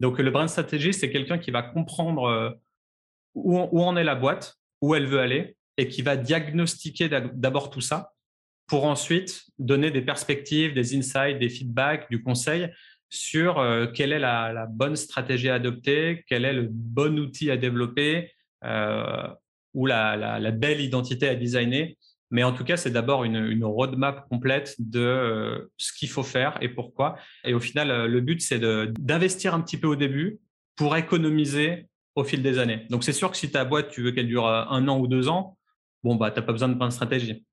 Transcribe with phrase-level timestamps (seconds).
[0.00, 2.50] Donc, le brand stratégie, c'est quelqu'un qui va comprendre euh,
[3.34, 7.80] où, en est la boîte, où elle veut aller, et qui va diagnostiquer d'abord tout
[7.80, 8.12] ça
[8.66, 12.70] pour ensuite donner des perspectives, des insights, des feedbacks, du conseil
[13.08, 17.56] sur euh, quelle est la, bonne stratégie à adopter, quel est le bon outil à
[17.56, 18.32] développer
[18.64, 19.28] euh,
[19.74, 21.96] ou la, belle identité à designer.
[22.30, 26.58] Mais en tout cas, c'est d'abord une, roadmap complète de euh, ce qu'il faut faire
[26.60, 27.16] et pourquoi.
[27.44, 30.40] Et au final, le but, c'est d'investir un petit peu au début
[30.74, 32.86] pour économiser au fil des années.
[32.90, 35.28] Donc, c'est sûr que si ta boîte, tu veux qu'elle dure un an ou deux
[35.28, 35.56] ans,
[36.02, 37.44] bon, bah, tu n'as pas besoin de plein de stratégie.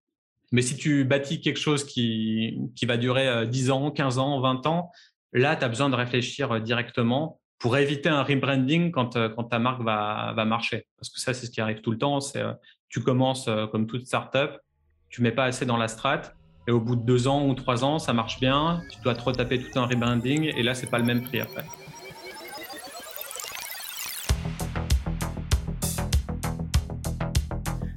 [0.51, 4.65] Mais si tu bâtis quelque chose qui, qui va durer 10 ans, 15 ans, 20
[4.67, 4.91] ans,
[5.33, 9.45] là, tu as besoin de réfléchir euh, directement pour éviter un rebranding quand, euh, quand
[9.45, 10.85] ta marque va, va marcher.
[10.97, 12.19] Parce que ça, c'est ce qui arrive tout le temps.
[12.35, 12.53] Euh,
[12.89, 14.59] tu commences comme toute startup,
[15.13, 16.21] tu mets pas assez dans la strat,
[16.67, 19.21] et au bout de deux ans ou trois ans, ça marche bien, tu dois te
[19.21, 21.63] retaper tout un rebranding, et là, c'est pas le même prix après.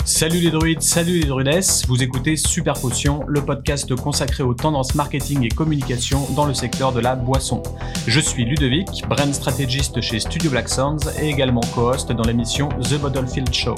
[0.05, 4.94] Salut les druides, salut les druidesses, vous écoutez Super Potion, le podcast consacré aux tendances
[4.94, 7.62] marketing et communication dans le secteur de la boisson.
[8.06, 13.00] Je suis Ludovic, brand strategist chez Studio Black Sounds et également co-host dans l'émission The
[13.00, 13.75] Bottlefield Show.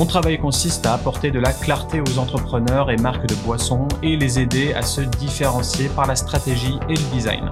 [0.00, 4.16] Mon travail consiste à apporter de la clarté aux entrepreneurs et marques de boissons et
[4.16, 7.50] les aider à se différencier par la stratégie et le design.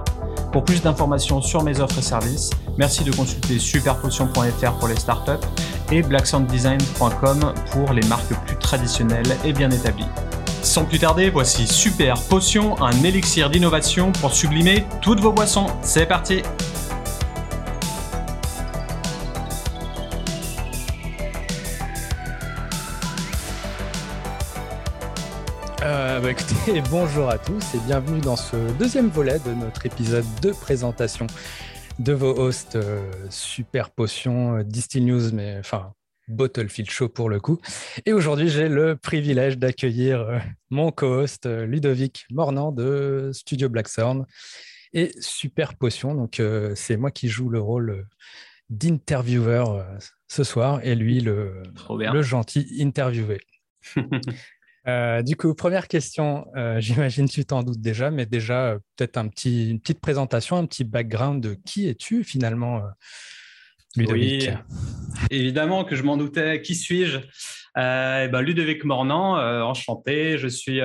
[0.51, 5.45] Pour plus d'informations sur mes offres et services, merci de consulter superpotion.fr pour les startups
[5.91, 10.09] et blacksounddesign.com pour les marques plus traditionnelles et bien établies.
[10.63, 15.67] Sans plus tarder, voici Super Potion, un élixir d'innovation pour sublimer toutes vos boissons.
[15.83, 16.41] C'est parti
[25.81, 30.25] Euh, bah, écoutez, bonjour à tous et bienvenue dans ce deuxième volet de notre épisode
[30.41, 31.25] de présentation
[31.99, 35.93] de vos hosts euh, Super Potion, euh, Distill News, mais enfin
[36.27, 37.59] Bottlefield Show pour le coup.
[38.05, 44.25] Et aujourd'hui, j'ai le privilège d'accueillir mon co-host Ludovic Mornand de Studio Black Sound
[44.91, 46.13] et Super Potion.
[46.13, 46.41] Donc,
[46.75, 48.05] c'est moi qui joue le rôle
[48.69, 49.87] d'intervieweur
[50.27, 53.39] ce soir et lui, le, le gentil interviewé.
[54.89, 59.17] Euh, du coup, première question, euh, j'imagine tu t'en doutes déjà, mais déjà euh, peut-être
[59.17, 62.81] un petit, une petite présentation, un petit background de qui es-tu finalement,
[63.95, 66.61] Ludovic Oui, évidemment que je m'en doutais.
[66.61, 67.19] Qui suis-je?
[67.77, 70.37] Eh ben, Ludovic Mornand, enchanté.
[70.37, 70.81] Je suis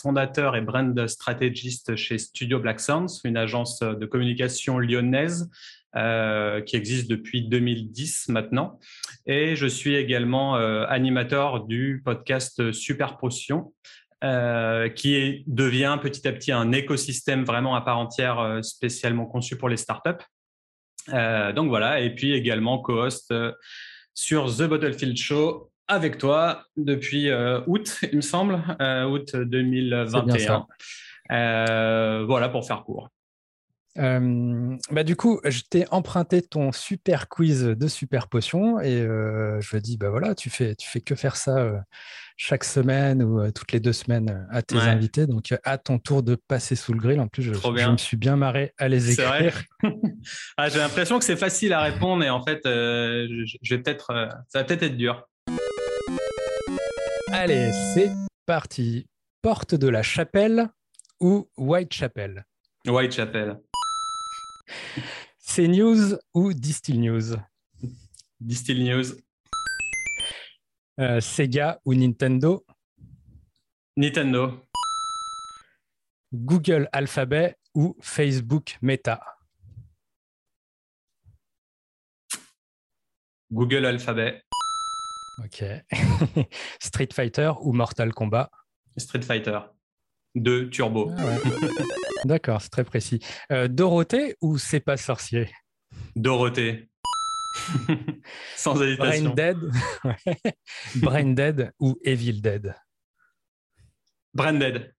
[0.00, 5.48] fondateur et brand strategist chez Studio Black Sounds, une agence de communication lyonnaise
[5.94, 8.80] euh, qui existe depuis 2010 maintenant.
[9.26, 13.74] Et je suis également euh, animateur du podcast Super Potion,
[14.24, 19.68] euh, qui devient petit à petit un écosystème vraiment à part entière spécialement conçu pour
[19.68, 20.24] les startups.
[21.08, 23.34] donc voilà, et puis également co-host
[24.14, 27.30] sur The Bottlefield Show avec toi depuis
[27.66, 28.62] août, il me semble,
[29.10, 30.66] août 2021.
[31.28, 33.10] voilà pour faire court.
[33.98, 39.60] Euh, bah du coup, je t'ai emprunté ton super quiz de super potion et euh,
[39.60, 41.78] je me dis bah voilà, tu fais tu fais que faire ça euh,
[42.38, 46.36] chaque semaine ou toutes les deux semaines à tes invités, donc à ton tour de
[46.36, 47.20] passer sous le grill.
[47.20, 49.62] En plus, je, me suis bien marré à les écrire.
[50.56, 54.06] ah, J'ai l'impression que c'est facile à répondre et en fait, je, vais peut-être
[54.48, 55.26] ça va peut-être être dur.
[57.30, 58.10] Allez, c'est
[58.46, 59.06] parti.
[59.42, 60.68] Porte de la Chapelle
[61.20, 62.46] ou Whitechapel?
[62.86, 63.58] Whitechapel.
[65.38, 67.36] C'est News ou Distill News?
[68.40, 69.16] Distill News.
[70.98, 72.64] Euh, Sega ou Nintendo?
[73.96, 74.66] Nintendo.
[76.32, 79.20] Google Alphabet ou Facebook Meta?
[83.50, 84.42] Google Alphabet.
[85.44, 85.64] Ok.
[86.80, 88.50] Street Fighter ou Mortal Kombat?
[88.96, 89.60] Street Fighter
[90.34, 91.12] de Turbo.
[91.16, 91.38] Ah
[92.24, 93.20] D'accord, c'est très précis.
[93.50, 95.50] Euh, Dorothée ou C'est pas sorcier?
[96.16, 96.88] Dorothée.
[98.56, 99.34] Sans hésitation.
[99.34, 99.56] Brain Dead,
[100.96, 102.74] Brain Dead ou Evil Dead?
[104.32, 104.94] Brain Dead.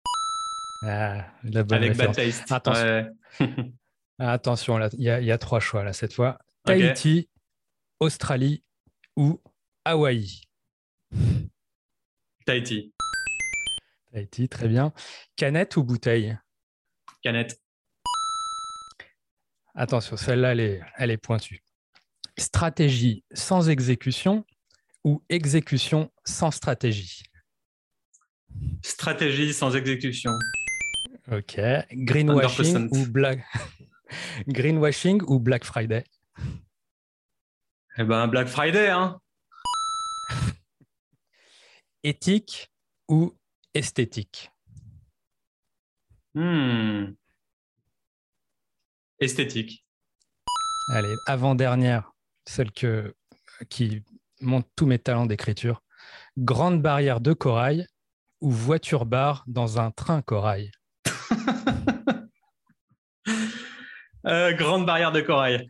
[0.85, 1.31] Ah,
[1.71, 2.51] Avec Bad Taste.
[2.51, 3.09] Attention,
[4.19, 6.37] Attention il y, a trois choix là cette fois.
[6.65, 7.29] Tahiti,
[7.99, 8.63] Australie
[9.15, 9.41] ou
[9.85, 10.41] Hawaï?
[12.45, 12.92] Tahiti.
[14.13, 14.93] Tahiti, très bien.
[15.35, 16.37] Canette ou bouteille?
[17.23, 17.59] Canette.
[19.73, 21.63] Attention, celle-là, elle est, elle est pointue.
[22.37, 24.45] Stratégie sans exécution
[25.03, 27.23] ou exécution sans stratégie?
[28.83, 30.31] Stratégie sans exécution.
[31.31, 31.59] Ok.
[31.91, 33.43] Greenwashing ou blague
[34.47, 36.03] Greenwashing ou Black Friday?
[37.97, 39.19] Eh ben, Black Friday, hein.
[42.03, 42.71] Éthique
[43.07, 43.35] ou
[43.73, 44.51] esthétique
[46.35, 47.13] hmm.
[49.19, 49.85] Esthétique.
[50.89, 52.11] Allez, avant-dernière,
[52.45, 53.15] celle que,
[53.69, 54.03] qui
[54.41, 55.81] montre tous mes talents d'écriture.
[56.37, 57.87] Grande barrière de corail
[58.41, 60.71] ou voiture bar dans un train corail?
[64.25, 65.67] Euh, Grande barrière de corail.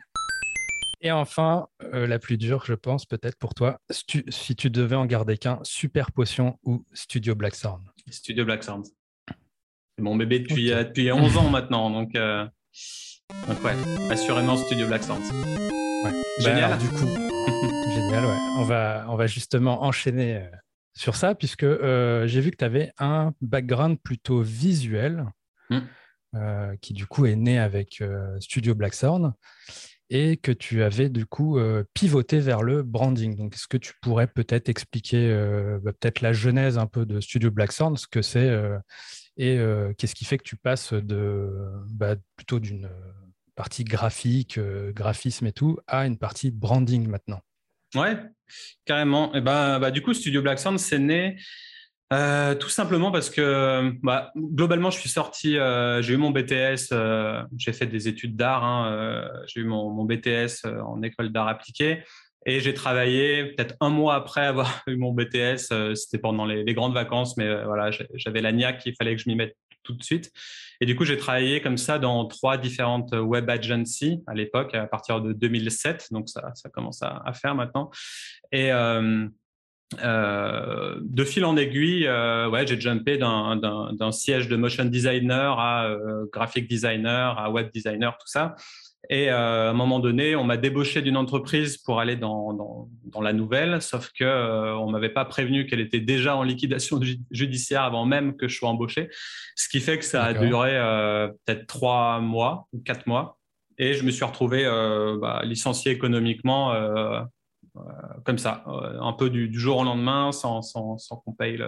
[1.02, 5.08] Et enfin, euh, la plus dure, je pense, peut-être pour toi, si tu devais en
[5.08, 8.86] garder qu'un, Super Potion ou Studio Black Sound Studio Black Sound.
[9.28, 12.46] C'est mon bébé depuis, euh, depuis 11 ans maintenant, donc, euh,
[13.48, 13.74] donc ouais,
[14.10, 15.22] assurément Studio Black Sound.
[15.22, 16.12] Ouais.
[16.40, 16.72] Génial.
[16.72, 17.06] Bah, du coup,
[17.94, 18.38] génial, ouais.
[18.58, 20.50] On va, on va justement enchaîner
[20.96, 25.26] sur ça, puisque j'ai vu que tu avais un background plutôt visuel,
[25.70, 26.76] hmm.
[26.82, 28.04] qui du coup est né avec
[28.40, 29.34] Studio Black Sound
[30.10, 33.36] et que tu avais du coup euh, pivoté vers le branding.
[33.36, 37.20] Donc, est-ce que tu pourrais peut-être expliquer euh, bah, peut-être la genèse un peu de
[37.20, 38.78] Studio Black Sound, ce que c'est euh,
[39.36, 39.58] et
[39.98, 41.50] qu'est-ce qui fait que tu passes de
[41.90, 42.88] bah, plutôt d'une
[43.56, 44.60] partie graphique,
[44.94, 47.42] graphisme et tout, à une partie branding maintenant?
[47.96, 48.16] Ouais,
[48.86, 49.34] carrément.
[49.34, 51.38] Et ben, bah, du coup, Studio Black Sound, c'est né
[52.14, 56.92] euh, tout simplement parce que bah, globalement, je suis sorti, euh, j'ai eu mon BTS,
[56.92, 62.04] euh, j'ai fait des études d'art, hein, j'ai eu mon, BTS en école d'art appliqué
[62.46, 66.94] et j'ai travaillé peut-être un mois après avoir eu mon BTS, c'était pendant les, grandes
[66.94, 70.32] vacances, mais voilà, j'avais la niaque, il fallait que je m'y mette tout de suite.
[70.82, 74.86] Et du coup, j'ai travaillé comme ça dans trois différentes web agencies à l'époque, à
[74.88, 77.90] partir de 2007, donc ça, commence à, à faire maintenant.
[78.52, 78.72] Et
[80.04, 85.86] euh, de fil en aiguille, euh, ouais, j'ai jumpé d'un siège de motion designer à
[85.86, 88.56] euh, graphic designer, à web designer, tout ça.
[89.10, 93.20] Et à un moment donné, on m'a débauché d'une entreprise pour aller dans, dans, dans,
[93.20, 98.06] la nouvelle, sauf que on m'avait pas prévenu qu'elle était déjà en liquidation judiciaire avant
[98.06, 99.10] même que je sois embauché,
[99.58, 100.72] ce qui fait que ça a duré
[101.46, 103.38] peut-être trois mois ou quatre mois.
[103.78, 104.64] Et je me suis retrouvé
[105.20, 107.20] bah, licencié économiquement euh,
[108.24, 111.60] comme ça, euh, un peu du, jour au lendemain, sans, sans, sans qu'on paye,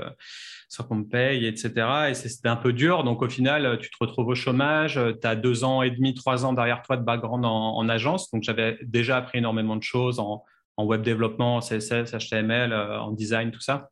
[0.69, 2.09] sans qu'on paye, etc.
[2.09, 3.03] Et c'était un peu dur.
[3.03, 4.99] Donc au final, tu te retrouves au chômage.
[5.21, 8.29] Tu as deux ans et demi, trois ans derrière toi de background en, en agence.
[8.31, 10.43] Donc j'avais déjà appris énormément de choses en,
[10.77, 13.89] en web développement, CSS, HTML, euh, en design, tout ça.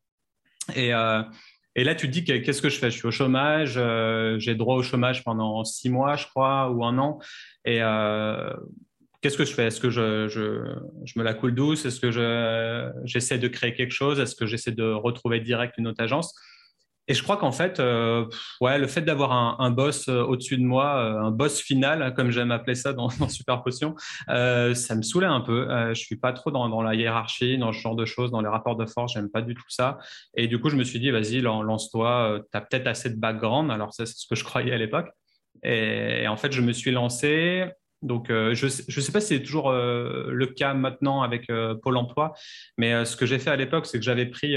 [0.75, 0.91] Et,
[1.75, 2.89] et là, tu te dis qu'est-ce que je fais?
[2.89, 3.77] Je suis au chômage,
[4.39, 7.19] j'ai droit au chômage pendant six mois, je crois, ou un an.
[7.65, 7.81] Et
[9.23, 9.67] qu'est-ce que je fais?
[9.67, 11.85] Est-ce que je, je, me la coule douce?
[11.85, 12.11] Est-ce que
[13.05, 14.19] j'essaie de créer quelque chose?
[14.19, 16.35] Est-ce que j'essaie de retrouver direct une autre agence?
[17.07, 18.25] Et je crois qu'en fait, euh,
[18.61, 22.31] ouais, le fait d'avoir un, boss euh, au-dessus de moi, euh, un boss final, comme
[22.31, 23.95] j'aime appeler ça dans, dans Super Potion,
[24.27, 25.67] ça me saoulait un peu.
[25.93, 28.77] je suis pas trop dans, la hiérarchie, dans ce genre de choses, dans les rapports
[28.77, 29.97] de force, j'aime pas du tout ça.
[30.35, 33.71] Et du coup, je me suis dit, vas-y, lance-toi, tu as peut-être assez de background.
[33.71, 35.09] Alors, c'est ce que je croyais à l'époque.
[35.63, 37.65] et, en fait, je me suis lancé.
[38.03, 41.73] Donc, euh, je ne sais pas si c'est toujours euh, le cas maintenant avec euh,
[41.73, 42.33] Pôle Emploi,
[42.77, 44.55] mais ce que j'ai fait à l'époque, c'est que j'avais pris,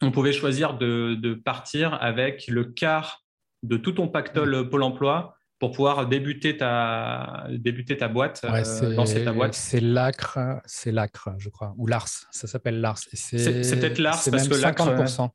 [0.00, 3.24] on pouvait choisir de, partir avec le quart
[3.62, 9.32] de tout ton pactole Pôle Emploi pour pouvoir débuter ta, débuter ta boîte, lancer ta
[9.32, 9.54] boîte.
[9.54, 13.00] C'est l'ACRE, c'est l'ACRE, je crois, ou l'ARS, ça s'appelle l'ARS.
[13.12, 15.30] C'est peut-être l'ARS parce que 50%.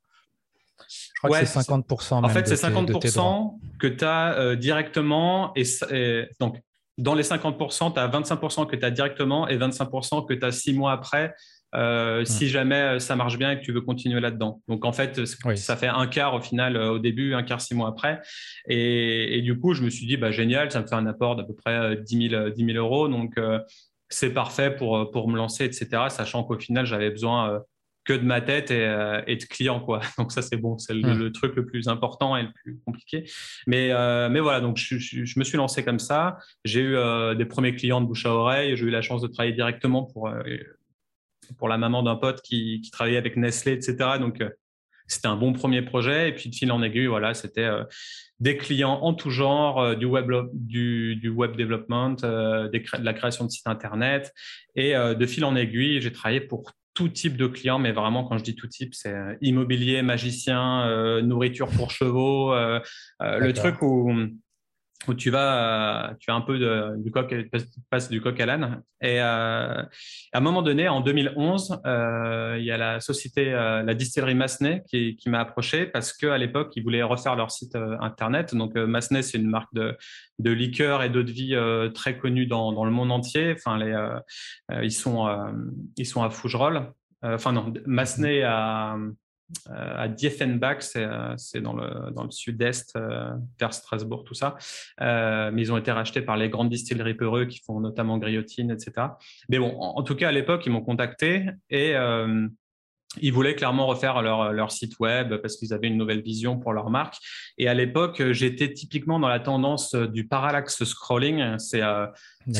[0.86, 2.24] Je crois que c'est 50%.
[2.24, 5.52] en fait, c'est 50% que tu as directement.
[5.54, 6.58] Et, et, donc,
[6.98, 10.52] dans les 50%, tu as 25% que tu as directement et 25% que tu as
[10.52, 11.34] six mois après,
[11.74, 14.62] euh, si jamais euh, ça marche bien et que tu veux continuer là-dedans.
[14.68, 15.24] Donc en fait,
[15.56, 18.20] ça fait un quart au final euh, au début, un quart six mois après.
[18.68, 21.42] Et, du coup, je me suis dit, bah, génial, ça me fait un apport d'à
[21.42, 23.08] peu près 10 000, 10 000 euros.
[23.08, 23.38] Donc
[24.08, 26.04] c'est parfait pour, pour me lancer, etc.
[26.10, 27.60] Sachant qu'au final, j'avais besoin
[28.04, 30.00] que de ma tête et, et, de clients quoi.
[30.18, 33.24] Donc ça c'est bon, c'est le, truc le plus important et le plus compliqué.
[33.66, 36.38] Mais euh, mais voilà, donc je, je, me suis lancé comme ça.
[36.64, 38.76] J'ai eu euh, des premiers clients de bouche à oreille.
[38.76, 40.42] J'ai eu la chance de travailler directement pour euh,
[41.58, 43.96] pour la maman d'un pote qui, qui, travaillait avec Nestlé, etc.
[44.18, 44.42] Donc
[45.06, 46.30] c'était un bon premier projet.
[46.30, 47.68] Et puis de fil en aiguille, voilà, c'était
[48.40, 53.44] des clients en tout genre, du web du, du web development, des de la création
[53.44, 54.32] de sites internet.
[54.74, 58.38] Et de fil en aiguille, j'ai travaillé pour tout type de clients, mais vraiment quand
[58.38, 62.80] je dis tout type, c'est euh, immobilier, magicien, euh, nourriture pour chevaux, euh,
[63.20, 64.12] le truc où
[65.08, 67.34] où tu vas, euh, tu as un peu de, du coq,
[67.90, 68.82] passes du coq à l'âne.
[69.00, 69.88] Et euh, à
[70.32, 75.16] un moment donné, en 2011, euh, il y a la société, la distillerie Massenet qui,
[75.16, 78.54] qui m'a approché parce qu'à l'époque, ils voulaient refaire leur site internet.
[78.54, 79.96] Donc Massenet, c'est une marque de,
[80.38, 81.56] de liqueurs et d'eau de vie
[81.94, 83.54] très connue dans, dans, le monde entier.
[83.56, 83.94] Enfin, les,
[84.82, 85.28] ils sont,
[85.96, 86.92] ils sont à Fougerolles.
[87.24, 89.10] Enfin non, Massenet à euh,
[89.70, 94.56] à Dieffenbach, euh, c'est dans le, dans le sud-est, euh, vers Strasbourg, tout ça.
[95.00, 99.08] mais ils ont été rachetés par les grandes distilleries peureux qui font notamment Griotine, etc.
[99.48, 101.94] Mais bon, en, tout cas, à l'époque, ils m'ont contacté et
[103.20, 106.72] ils voulaient clairement refaire leur, leur site web parce qu'ils avaient une nouvelle vision pour
[106.72, 107.16] leur marque.
[107.58, 111.58] Et à l'époque, j'étais typiquement dans la tendance du parallaxe scrolling.
[111.58, 111.84] C'est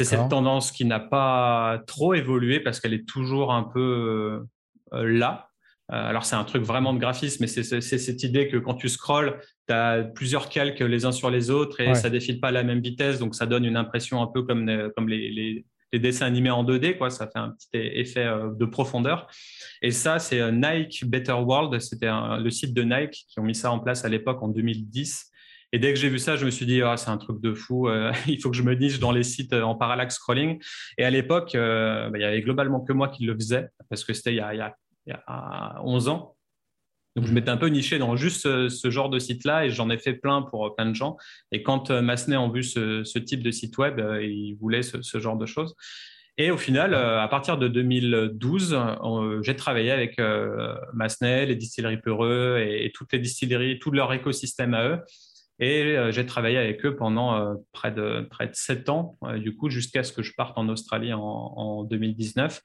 [0.04, 4.44] cette tendance qui n'a pas trop évolué parce qu'elle est toujours un peu
[4.92, 5.50] là.
[5.94, 8.88] Euh, alors, c'est un truc vraiment de graphisme, mais c'est cette idée que quand tu
[8.88, 12.48] scrolls, tu as plusieurs calques les uns sur les autres et ça ça défile pas
[12.48, 13.18] à la même vitesse.
[13.18, 16.98] Donc, ça donne une impression un peu comme, comme les, dessins animés en 2D.
[16.98, 17.10] Quoi.
[17.10, 19.28] Ça fait un petit effet euh, de profondeur.
[19.80, 21.80] Et ça, c'est euh, Nike Better World.
[21.80, 25.30] C'était le site de Nike qui ont mis ça en place à l'époque en 2010.
[25.72, 27.54] Et dès que j'ai vu ça, je me suis dit, ah, c'est un truc de
[27.54, 27.88] fou,
[28.28, 30.60] il faut que je me niche dans les sites en parallaxe scrolling.
[30.98, 34.12] Et à l'époque, bah, il y avait globalement que moi qui le faisais, parce que
[34.12, 36.37] c'était il, y a il y a 11 ans.
[37.16, 37.34] Donc, je mhm.
[37.34, 40.42] m'étais un peu niché dans juste ce, genre de site-là et j'en ai fait plein
[40.42, 41.16] pour plein de gens.
[41.52, 45.18] Et quand euh, Massenet ont vu ce, type de site web, euh, ils voulaient ce,
[45.18, 45.76] genre de choses.
[46.37, 48.76] Et au final, euh, à partir de 2012,
[49.42, 50.20] j'ai travaillé avec
[50.92, 54.99] Massenet, les distilleries Peureux et, toutes les distilleries, tout leur écosystème à eux.
[55.61, 60.02] Et j'ai travaillé avec eux pendant près, de, près de 7 ans, du coup, jusqu'à
[60.02, 62.61] ce que je parte en Australie en, en 2019.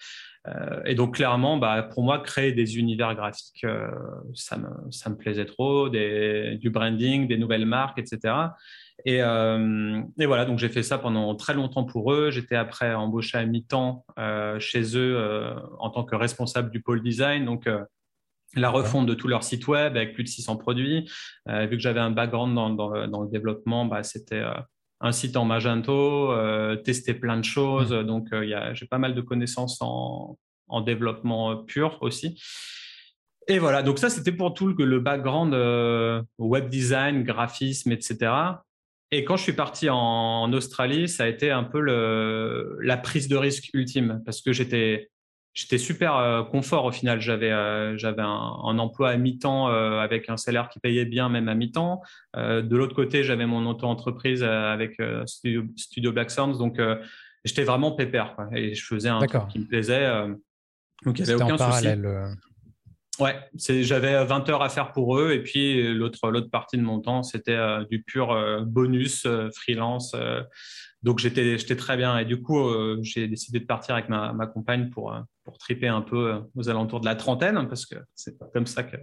[0.48, 3.90] Euh, et donc clairement, bah, pour moi, créer des univers graphiques, euh,
[4.34, 8.34] ça, me, ça, me, plaisait trop, du branding, des nouvelles marques, etc.
[9.06, 12.32] Et, euh, et voilà, donc j'ai fait ça pendant très longtemps pour eux.
[12.32, 14.06] J'étais après embauché à mi-temps
[14.60, 17.46] chez eux en tant que responsable du pôle design.
[17.46, 17.70] Donc
[18.56, 21.10] la refonte de tout leur site web avec plus de 600 produits.
[21.48, 24.44] vu que j'avais un background dans, dans, dans le développement, bah, c'était
[25.02, 27.94] un site en Magento, euh, tester plein de choses.
[27.94, 28.04] Mmh.
[28.04, 30.38] Donc, euh, j'ai pas mal de connaissances en,
[30.86, 32.40] développement pur aussi.
[33.48, 38.32] Et voilà, donc ça, c'était pour tout le, le background euh, web design, graphisme, etc.
[39.10, 43.28] Et quand je suis parti en, Australie, ça a été un peu le, la prise
[43.28, 45.10] de risque ultime parce que j'étais
[45.60, 47.20] j'étais super euh, confort au final.
[47.20, 51.50] J'avais euh, j'avais un, emploi à mi-temps euh, avec un salaire qui payait bien même
[51.50, 52.02] à mi-temps.
[52.36, 56.80] de l'autre côté, j'avais mon auto-entreprise avec Studio, Studio, Black Sounds, donc
[57.44, 60.08] j'étais vraiment pépère et je faisais un truc qui me plaisait.
[61.06, 61.88] donc il n'y avait aucun souci.
[63.20, 63.36] Ouais,
[63.82, 67.22] j'avais 20 heures à faire pour eux et puis l'autre l'autre partie de mon temps
[67.22, 68.34] c'était du pur
[68.66, 70.16] bonus freelance
[71.04, 72.62] donc j'étais très bien et du coup
[73.02, 75.14] j'ai décidé de partir avec ma, ma compagne pour
[75.50, 78.84] pour triper un peu euh, aux alentours de la trentaine parce que c'est comme ça
[78.84, 78.98] que,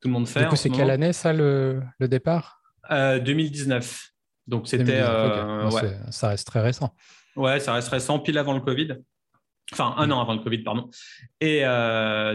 [0.00, 0.40] tout le monde fait.
[0.40, 2.60] Du coup c'est quelle année ça le, le départ?
[2.90, 4.10] 2019.
[4.46, 5.96] Donc c'était ouais.
[6.10, 6.94] ça reste très récent.
[7.34, 8.96] Ouais, ça reste récent, pile avant le Covid.
[9.72, 10.90] Enfin, un an avant le Covid, pardon.
[11.40, 11.62] Et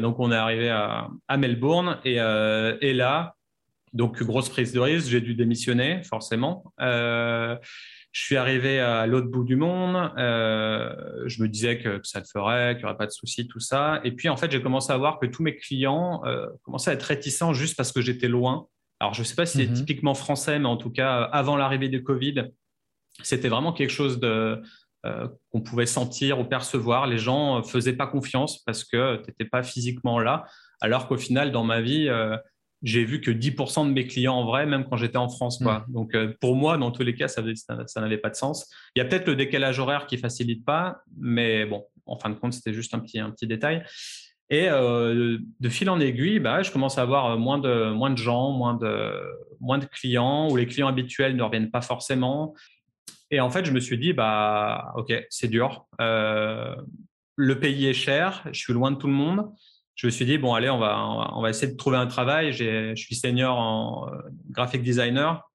[0.01, 1.99] donc, on est arrivé à, à Melbourne.
[2.03, 3.35] Et, et, là,
[3.93, 6.65] donc, grosse prise de risque, j'ai dû démissionner, forcément.
[8.11, 10.11] Je suis arrivé à l'autre bout du monde.
[10.17, 10.93] Euh,
[11.27, 14.01] je me disais que, ça le ferait, qu'il n'y aurait pas de souci, tout ça.
[14.03, 16.93] Et puis, en fait, j'ai commencé à voir que tous mes clients euh, commençaient à
[16.95, 18.67] être réticents juste parce que j'étais loin.
[18.99, 19.75] Alors, je ne sais pas si c'est mhm.
[19.75, 22.49] typiquement français, mais en tout cas, avant l'arrivée du Covid,
[23.23, 24.61] c'était vraiment quelque chose de,
[25.05, 27.07] euh, qu'on pouvait sentir ou percevoir.
[27.07, 30.45] Les gens ne faisaient pas confiance parce que tu n'étais pas physiquement là.
[30.81, 32.09] Alors qu'au final, dans ma vie,
[32.83, 35.59] j'ai vu que 10% de mes clients en vrai, même quand j'étais en France.
[35.59, 35.85] Quoi.
[35.87, 35.93] Mm.
[35.93, 37.43] Donc, euh, pour moi, dans tous les cas, ça,
[37.85, 38.69] ça, n'avait pas de sens.
[38.95, 42.35] Il y a peut-être le décalage horaire qui facilite pas, mais bon, en fin de
[42.35, 43.83] compte, c'était juste un petit, un petit détail.
[44.49, 48.17] Et euh, de fil en aiguille, bah, je commence à avoir moins de, moins de
[48.17, 49.13] gens, moins de,
[49.61, 52.53] moins de clients, où les clients habituels ne reviennent pas forcément.
[53.29, 55.85] Et en fait, je me suis dit, bah, OK, c'est dur.
[56.01, 56.75] Euh,
[57.37, 59.49] le pays est cher, je suis loin de tout le monde
[60.01, 62.53] je me suis dit, bon, allez, on va, on va essayer de trouver un travail.
[62.53, 64.17] Je suis senior en euh,
[64.49, 65.47] graphic designer.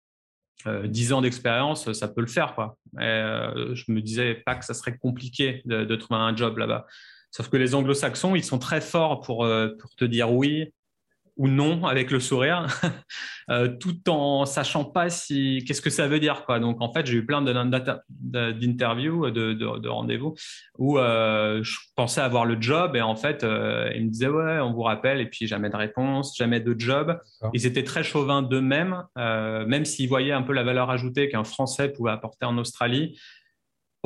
[0.69, 2.55] Euh, 10 ans d'expérience, ça peut le faire.
[2.55, 2.79] Quoi.
[3.01, 6.87] Euh, je me disais pas que ça serait compliqué de, trouver un job là-bas.
[7.33, 10.73] Sauf que les anglo-saxons, ils sont très forts pour, euh, pour te dire oui
[11.37, 12.67] ou non avec le sourire,
[13.51, 16.59] euh, tout en sachant pas si qu'est-ce que ça veut dire quoi.
[16.61, 20.35] Donc en fait, j'ai eu plein d'interviews, de, de, de rendez-vous
[20.79, 24.61] où euh, je pensais avoir le job et en fait, euh, ils me disaient ouais,
[24.61, 27.19] on vous rappelle et puis jamais de réponse, jamais de job.
[27.53, 31.91] Ils étaient très chauvins d'eux-mêmes, même s'ils voyaient un peu la valeur ajoutée qu'un Français
[31.91, 33.19] pouvait apporter en Australie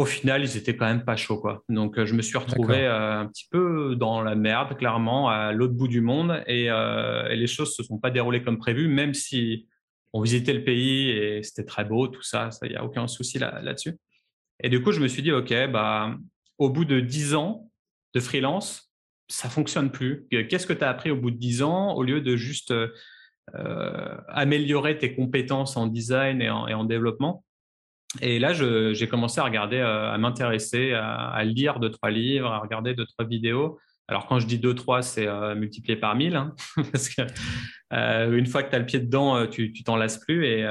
[0.00, 1.38] au final, ils étaient quand même pas chauds.
[1.38, 1.62] Quoi.
[1.68, 5.52] Donc, euh, je me suis retrouvé euh, un petit peu dans la merde, clairement, à
[5.52, 6.42] l'autre bout du monde.
[6.48, 9.68] Euh, et, les choses se sont pas déroulées comme prévu, même si
[10.14, 13.38] on visitait le pays et c'était très beau, tout ça, il n'y a aucun souci
[13.38, 13.98] là, dessus
[14.60, 16.16] Et du coup, je me suis dit, OK, bah,
[16.56, 17.70] au bout de 10 ans
[18.14, 18.90] de freelance,
[19.28, 20.26] ça fonctionne plus.
[20.30, 22.72] Qu'est-ce que tu as appris au bout de 10 ans au lieu de juste
[24.28, 27.44] améliorer tes compétences en design et en développement?
[28.20, 32.58] Et là, j'ai commencé à regarder, euh, à m'intéresser, à, lire deux, trois livres, à
[32.58, 33.78] regarder deux, trois vidéos.
[34.08, 36.54] Alors, quand je dis deux, trois, c'est euh, multiplié par mille, hein,
[36.90, 37.22] parce que
[37.92, 40.44] euh, une fois que tu as le pied dedans, tu t'en lasses plus.
[40.44, 40.66] Et,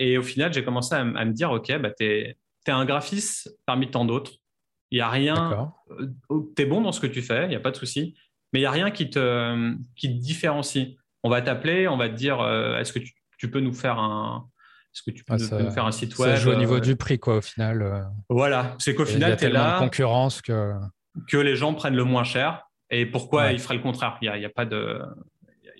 [0.00, 2.36] et, au final, j'ai commencé à, me dire, OK, bah, tu es,
[2.68, 4.32] un graphiste parmi tant d'autres.
[4.90, 5.72] Il n'y a rien.
[6.56, 8.16] Tu es bon dans ce que tu fais, il n'y a pas de souci.
[8.52, 10.96] Mais il n'y a rien qui te, qui te différencie.
[11.22, 12.44] On va t'appeler, on va te dire,
[12.80, 12.98] est-ce que
[13.38, 14.48] tu peux nous faire un,
[14.96, 16.96] est-ce que tu peux, nous faire un site web Ça joue au niveau euh, du
[16.96, 17.82] prix, quoi, au final.
[17.82, 18.00] Euh.
[18.30, 19.74] Voilà, c'est qu'au final, tu es là.
[19.74, 20.72] de concurrence que.
[21.28, 22.62] Que les gens prennent le moins cher.
[22.88, 24.16] Et pourquoi ils feraient le contraire?
[24.22, 25.02] Il n'y a, pas de.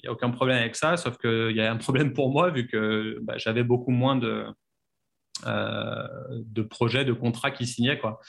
[0.02, 2.66] N'y a aucun problème avec ça, sauf qu'il y a un problème pour moi, vu
[2.66, 4.44] que bah, j'avais beaucoup moins de,
[5.46, 7.98] euh, de projets, de contrats qui signaient.
[7.98, 8.20] Quoi.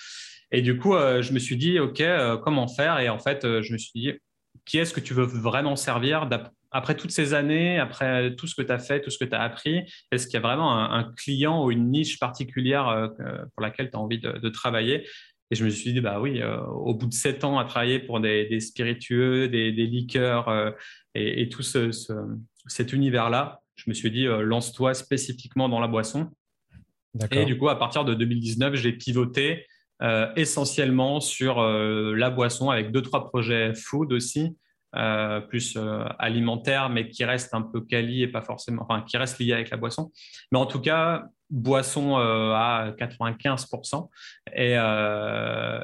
[0.52, 2.02] Et du coup, je me suis dit, OK,
[2.46, 3.00] comment faire?
[3.00, 4.14] Et en fait, je me suis dit,
[4.64, 6.28] qui est-ce que tu veux vraiment servir
[6.72, 9.36] après toutes ces années, après tout ce que tu as fait, tout ce que tu
[9.36, 13.08] as appris, est-ce qu'il y a vraiment un, client ou une niche particulière euh,
[13.56, 15.08] pour laquelle tu as envie de, travailler?
[15.50, 18.00] Et je me suis dit, bah oui, euh, au bout de sept ans à travailler
[18.00, 20.72] pour des, spiritueux, des, liqueurs euh,
[21.16, 26.30] et, tout cet univers-là, je me suis dit, lance-toi spécifiquement dans la boisson.
[27.32, 29.66] Et du coup, à partir de 2019, j'ai pivoté
[30.36, 34.56] essentiellement sur la boisson avec deux, trois projets food aussi.
[34.96, 39.18] Euh, plus euh, alimentaire, mais qui reste un peu quali et pas forcément, enfin, qui
[39.18, 40.14] reste lié avec la boisson.
[40.52, 44.10] Mais en tout cas, boisson euh, à 95%.
[44.56, 44.78] Et,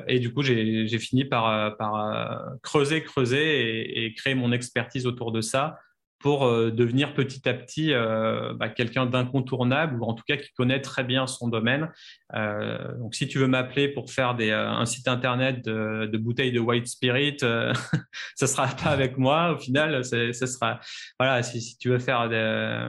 [0.07, 5.33] et du coup, j'ai fini par, par creuser, creuser et, et, créer mon expertise autour
[5.33, 5.77] de ça
[6.24, 10.53] pour euh, devenir petit à petit euh, bah, quelqu'un d'incontournable ou en tout cas qui
[10.53, 11.92] connaît très bien son domaine.
[12.34, 16.62] Euh, donc, si tu veux m'appeler pour faire des, un site internet de, bouteilles de
[16.62, 17.39] White Spirit,
[18.36, 19.51] ça sera pas avec moi.
[19.51, 20.79] Au final, ce sera
[21.20, 21.44] voilà.
[21.44, 22.88] Si, si, tu veux faire des,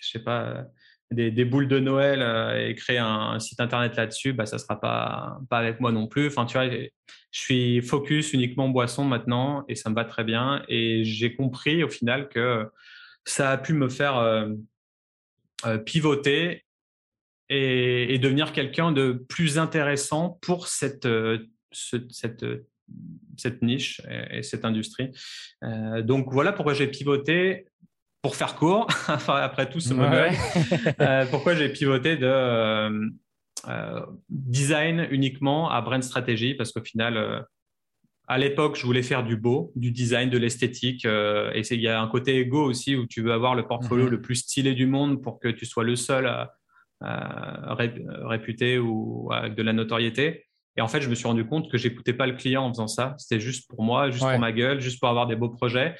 [0.00, 0.64] je sais pas.
[1.12, 2.20] Des, boules de Noël
[2.60, 6.26] et créer un, site internet là-dessus, bah, ça sera pas, pas avec moi non plus.
[6.26, 6.68] Enfin, tu vois,
[7.36, 10.64] je suis focus uniquement boisson maintenant et ça me va très bien.
[10.68, 12.66] Et j'ai compris au final que
[13.26, 14.48] ça a pu me faire euh,
[15.66, 16.64] euh, pivoter
[17.50, 22.46] et, devenir quelqu'un de plus intéressant pour cette, euh, cette,
[23.36, 25.10] cette niche et, cette industrie.
[26.02, 27.66] donc voilà pourquoi j'ai pivoté.
[28.26, 28.88] Pour faire court,
[29.28, 30.32] après tout ce modèle,
[31.30, 33.12] pourquoi j'ai pivoté de
[33.68, 37.40] euh, design uniquement à brand strategy parce qu'au final, euh,
[38.26, 41.04] à l'époque, je voulais faire du beau, du design, de l'esthétique.
[41.04, 44.06] Euh, et il y a un côté ego aussi où tu veux avoir le portfolio
[44.06, 44.10] mhm.
[44.10, 46.52] le plus stylé du monde pour que tu sois le seul à,
[48.24, 50.46] réputer ou avec de la notoriété.
[50.76, 52.88] Et en fait, je me suis rendu compte que j'écoutais pas le client en faisant
[52.88, 53.14] ça.
[53.18, 55.94] C'était juste pour moi, juste pour ma gueule, juste pour avoir des beaux projets.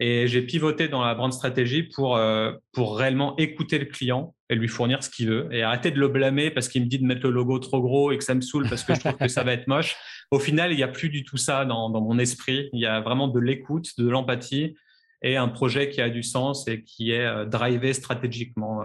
[0.00, 4.54] Et j'ai pivoté dans la brand stratégie pour, euh, pour réellement écouter le client et
[4.54, 7.04] lui fournir ce qu'il veut et arrêter de le blâmer parce qu'il me dit de
[7.04, 9.28] mettre le logo trop gros et que ça me saoule parce que je trouve que
[9.28, 9.96] ça va être moche.
[10.30, 12.70] Au final, il n'y a plus du tout ça dans, dans mon esprit.
[12.72, 14.76] Il y a vraiment de l'écoute, de l'empathie
[15.22, 18.84] et un projet qui a du sens et qui est euh, drivé stratégiquement.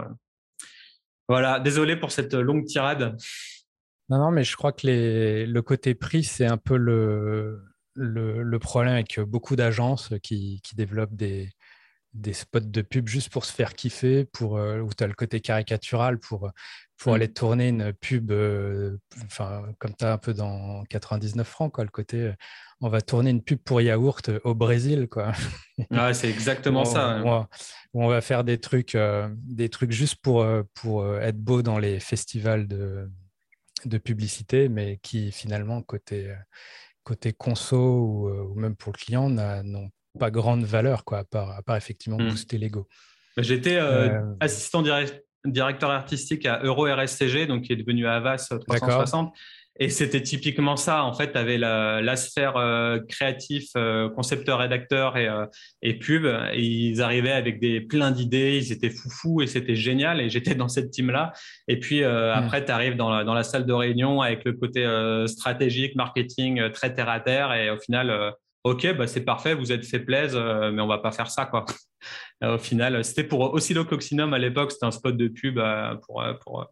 [1.26, 3.16] Voilà, désolé pour cette longue tirade.
[4.10, 7.60] Non, non, mais je crois que les, le côté prix, c'est un peu le,
[7.98, 11.50] le, problème avec beaucoup d'agences qui, qui, développent des,
[12.14, 15.14] des, spots de pub juste pour se faire kiffer, pour, euh, où tu as le
[15.14, 16.50] côté caricatural pour,
[16.96, 17.14] pour mm.
[17.14, 21.84] aller tourner une pub, euh, enfin, comme tu as un peu dans 99 francs, quoi,
[21.84, 22.34] le côté euh,
[22.80, 25.08] on va tourner une pub pour yaourt au Brésil.
[25.10, 25.32] Quoi.
[25.90, 27.20] Ouais, c'est exactement ça.
[27.24, 27.46] On,
[27.94, 28.96] on, va faire des trucs,
[29.34, 33.10] des trucs juste pour, pour être beau dans les festivals de,
[33.84, 36.32] de publicité, mais qui finalement, côté,
[37.08, 41.76] côté conso ou, euh, même pour le client, n'ont pas grande valeur, quoi, à, part,
[41.76, 42.28] effectivement mmh.
[42.28, 42.86] booster l'ego.
[43.38, 44.82] J'étais euh, euh, assistant
[45.44, 49.34] directeur artistique à Euro RSCG, donc qui est devenu Avas 360.
[49.80, 51.04] Et c'était typiquement ça.
[51.04, 55.46] En fait, tu avais la, la sphère euh, créatif, euh, concepteur, rédacteur et, euh,
[55.82, 56.26] et pub.
[56.52, 58.58] Et ils arrivaient avec des plein d'idées.
[58.58, 60.20] Ils étaient foufous et c'était génial.
[60.20, 61.32] Et j'étais dans cette team-là.
[61.68, 62.32] Et puis hmm.
[62.34, 64.84] après, tu arrives dans la, dans la salle de réunion avec le côté
[65.26, 67.52] stratégique, marketing, très terre à terre.
[67.54, 71.12] Et au final, OK, bah, c'est parfait, vous êtes fait plaisir, mais on va pas
[71.12, 71.46] faire ça.
[71.46, 71.64] quoi.
[72.42, 74.72] au final, c'était pour Oscillococcinum à l'époque.
[74.72, 75.60] C'était un spot de pub
[76.02, 76.66] pour, pour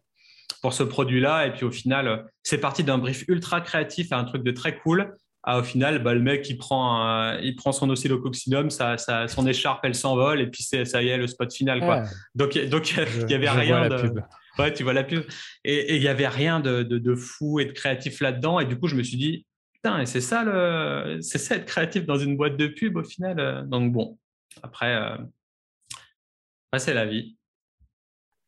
[0.67, 1.47] pour ce produit-là.
[1.47, 4.77] Et puis au final, c'est parti d'un brief ultra créatif à un truc de très
[4.79, 5.15] cool.
[5.43, 9.47] À, au final, bah, le mec, il prend, il prend son oscillococcinum, ça, ça, son
[9.47, 11.79] écharpe, elle s'envole, et puis ça y est, le spot final.
[11.79, 12.03] Quoi.
[12.35, 14.11] Donc, donc il n'y avait rien de.
[14.59, 15.23] Ouais, tu vois la pub.
[15.63, 18.59] Et il n'y avait rien de, de, fou et de créatif là-dedans.
[18.59, 21.19] Et du coup, je me suis dit, putain, et c'est ça, le...
[21.21, 23.65] c'est ça être créatif dans une boîte de pub au final.
[23.69, 24.19] Donc bon,
[24.61, 25.15] après, euh...
[26.77, 27.36] c'est la vie.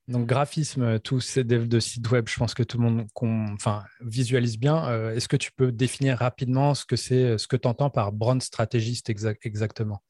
[0.10, 3.84] Donc, graphisme, tous ces devs de sites web, je pense que tout le monde enfin,
[4.02, 4.90] visualise bien.
[4.90, 8.12] Euh, est-ce que tu peux définir rapidement ce que c'est, ce que tu entends par
[8.12, 10.02] brand stratégiste exactement?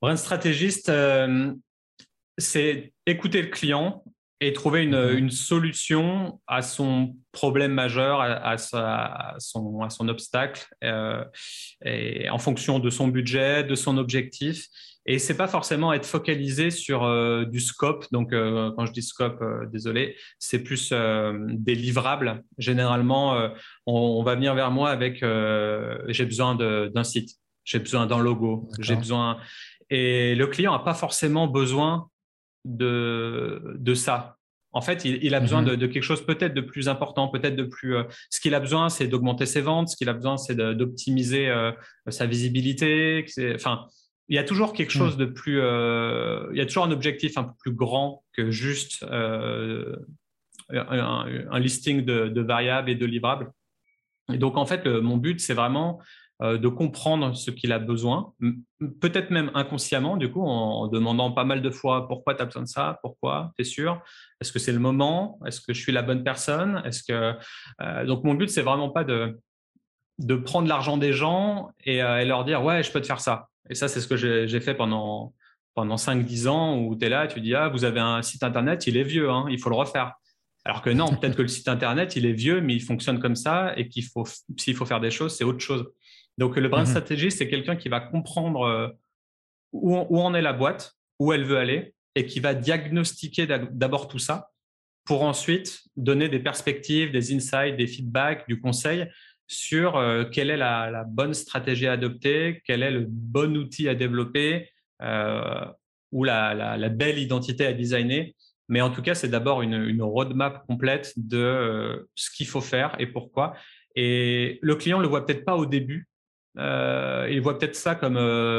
[0.00, 1.52] Brand stratégiste, euh,
[2.38, 4.04] c'est écouter le client
[4.42, 5.30] et trouver une, mhm.
[5.30, 8.78] solution à son problème majeur, à, son,
[9.80, 11.24] à son, obstacle, euh,
[11.84, 14.66] et en fonction de son budget, de son objectif.
[15.04, 18.06] Et c'est pas forcément être focalisé sur euh, du scope.
[18.12, 22.42] Donc, euh, quand je dis scope, euh, désolé, c'est plus des livrables.
[22.58, 23.50] Généralement,
[23.86, 25.24] on, va venir vers moi avec
[26.08, 27.30] j'ai besoin d'un site,
[27.64, 29.38] j'ai besoin d'un logo, j'ai besoin.
[29.90, 32.08] Et le client n'a pas forcément besoin
[32.64, 34.36] de, de ça.
[34.74, 35.76] En fait, il, a besoin mm-hmm.
[35.76, 37.94] de, quelque chose peut-être de plus important, peut-être de plus.
[38.30, 39.90] ce qu'il a besoin, c'est d'augmenter ses ventes.
[39.90, 41.52] Ce qu'il a besoin, c'est d'optimiser
[42.08, 43.26] sa visibilité.
[43.54, 43.86] Enfin,
[44.28, 44.98] il y a toujours quelque hmm.
[44.98, 45.60] chose de plus.
[45.60, 49.96] Euh, il y a toujours un objectif un peu plus grand que juste euh,
[50.70, 53.52] un, listing de, variables et de livrables.
[54.32, 56.04] Et donc, en fait, mon but, c'est vraiment euh,
[56.42, 58.32] de comprendre ce qu'il a besoin,
[59.00, 62.62] peut-être même inconsciemment, du coup, en, demandant pas mal de fois pourquoi tu as besoin
[62.62, 64.02] de ça, pourquoi, tu es sûr,
[64.40, 68.04] est-ce que c'est le moment, est-ce que je suis la bonne personne, est-ce que.
[68.06, 69.38] donc, mon but, c'est vraiment pas de,
[70.18, 73.48] de prendre l'argent des gens et, et leur dire, ouais, je peux te faire ça
[73.70, 75.34] et ça, c'est ce que j'ai fait pendant,
[75.74, 78.86] pendant 5-10 ans où tu es là, tu dis, ah, vous avez un site Internet,
[78.86, 80.14] il est vieux, hein, il faut le refaire.
[80.64, 83.34] Alors que non, peut-être que le site Internet, il est vieux, mais il fonctionne comme
[83.34, 84.24] ça et qu'il faut,
[84.56, 85.90] s'il faut faire des choses, c'est autre chose.
[86.38, 88.88] Donc, le brand mmh stratégie, c'est quelqu'un qui va comprendre euh,
[89.72, 94.08] où, où en est la boîte, où elle veut aller et qui va diagnostiquer d'abord
[94.08, 94.50] tout ça
[95.04, 99.08] pour ensuite donner des perspectives, des insights, des feedbacks, du conseil
[99.48, 103.94] sur euh, quelle est la, bonne stratégie à adopter, quel est le bon outil à
[103.94, 104.70] développer
[105.02, 105.64] euh,
[106.10, 108.34] ou la, belle identité à designer.
[108.68, 112.94] Mais en tout cas, c'est d'abord une, roadmap complète de euh, ce qu'il faut faire
[112.98, 113.54] et pourquoi.
[113.94, 116.08] Et le client ne le voit peut-être pas au début.
[116.56, 118.18] Il voit peut-être ça comme,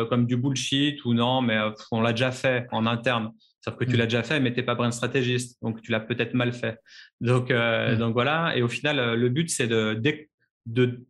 [0.10, 1.58] comme du bullshit ou non, mais
[1.92, 3.32] on l'a déjà fait en interne.
[3.64, 3.98] Sauf que tu mmh.
[3.98, 6.80] l'as déjà fait, mais tu n'es pas brand stratégiste, donc tu l'as peut-être mal fait.
[7.22, 7.96] Donc, mmh.
[7.98, 9.96] donc voilà, et au final, le but, c'est de,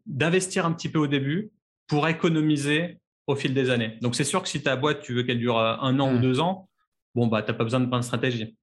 [0.05, 1.51] d'investir un petit peu au début
[1.87, 3.97] pour économiser au fil des années.
[4.01, 6.17] Donc, c'est sûr que si ta boîte, tu veux qu'elle dure euh, un an ou
[6.17, 6.21] mmh.
[6.21, 6.69] deux ans,
[7.15, 8.57] bon, bah, tu n'as pas besoin de de stratégie.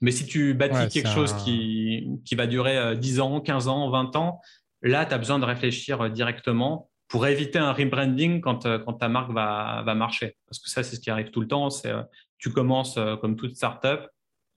[0.00, 3.90] Mais si tu bâtis quelque chose qui, qui va durer 10 euh, ans, 15 ans,
[3.90, 4.40] 20 ans,
[4.82, 9.08] là, tu as besoin de réfléchir euh, directement pour éviter un rebranding quand, quand ta
[9.08, 10.36] marque va, va marcher.
[10.46, 11.70] Parce que ça, c'est ce qui arrive tout le temps.
[11.70, 11.92] C'est
[12.36, 14.08] tu commences comme toute startup,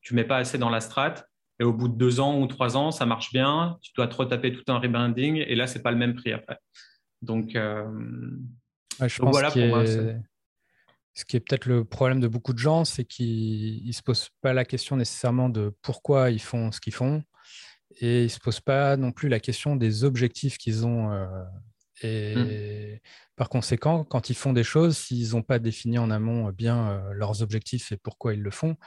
[0.02, 1.26] tu mets pas assez dans la strate,
[1.62, 4.16] et au bout de deux ans ou trois ans, ça marche bien, tu dois te
[4.16, 6.58] retaper tout un rebranding et là, c'est pas le même prix après.
[7.22, 7.86] Donc, euh,
[9.00, 9.86] je pense voilà pour moi.
[11.14, 14.30] Ce qui est peut-être le problème de beaucoup de gens, c'est qu'ils ne se posent
[14.42, 17.22] pas la question nécessairement de pourquoi ils font ce qu'ils font
[18.00, 21.12] et ils ne se posent pas non plus la question des objectifs qu'ils ont.
[21.12, 21.28] Euh,
[22.04, 23.00] et mmh.
[23.36, 27.14] par conséquent, quand ils font des choses, s'ils n'ont pas défini en amont bien euh,
[27.14, 28.78] leurs objectifs et pourquoi ils le font,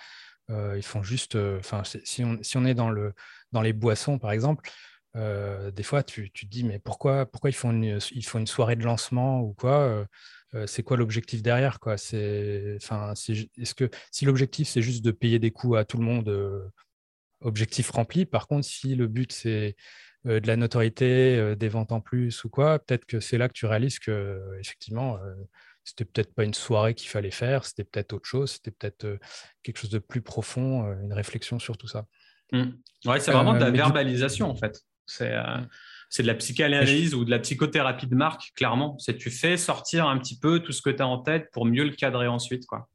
[0.50, 1.36] ils font juste.
[1.36, 3.14] Enfin, si, on, si, on, est dans, le,
[3.52, 4.68] dans les boissons, par exemple,
[5.14, 8.46] des fois, tu, tu, te dis, mais pourquoi, pourquoi ils, font une, ils font une
[8.46, 10.06] soirée de lancement ou quoi
[10.66, 11.96] C'est quoi l'objectif derrière quoi?
[11.96, 16.04] C'est, enfin, Est-ce que si l'objectif, c'est juste de payer des coûts à tout le
[16.04, 16.28] monde,
[17.44, 18.26] objectif rempli.
[18.26, 19.76] Par contre, si le but, c'est
[20.24, 23.66] de la notoriété, des ventes en plus ou quoi, peut-être que c'est là que tu
[23.66, 25.18] réalises que, effectivement,
[25.84, 29.18] c'était peut-être pas une soirée qu'il fallait faire, c'était peut-être autre chose, c'était peut-être euh,
[29.62, 32.06] quelque chose de plus profond, euh, une réflexion sur tout ça.
[32.52, 32.70] Mmh.
[33.04, 34.80] Ouais, c'est vraiment de la euh, verbalisation en fait.
[35.06, 35.34] C'est
[36.08, 38.96] c'est de la psychanalyse ou de la psychothérapie de marque, clairement.
[38.98, 41.66] C'est tu fais sortir un petit peu tout ce que tu as en tête pour
[41.66, 42.64] mieux le cadrer ensuite.
[42.64, 42.88] Quoi.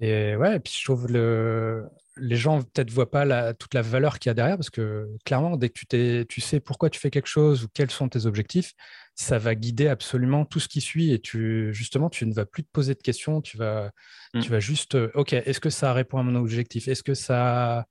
[0.00, 1.84] Et ouais, et puis je trouve le,
[2.16, 5.56] les gens peut-être voient pas toute la valeur qu'il y a derrière, parce que clairement,
[5.56, 8.72] dès que tu, tu sais pourquoi tu fais quelque chose ou quels sont tes objectifs,
[9.14, 11.12] ça va guider absolument tout ce qui suit.
[11.12, 13.90] Et tu, justement, tu ne vas plus te poser de questions, tu vas,
[14.34, 14.40] mm.
[14.40, 16.88] tu vas juste, euh, OK, est-ce que ça répond à mon objectif?
[16.88, 17.86] Est-ce que ça...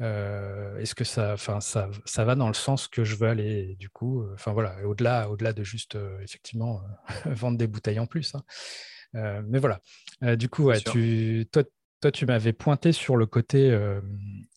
[0.00, 3.76] Euh, est-ce que ça, enfin, ça, ça, va dans le sens que je veux aller
[3.76, 6.80] Du coup, enfin voilà, au-delà, au-delà de juste effectivement
[7.26, 8.34] vendre des bouteilles en plus.
[8.34, 9.42] Hein.
[9.46, 9.80] mais voilà.
[10.34, 11.62] du coup, ouais, tu, toi,
[12.02, 14.00] toi, tu m'avais pointé sur le côté, euh,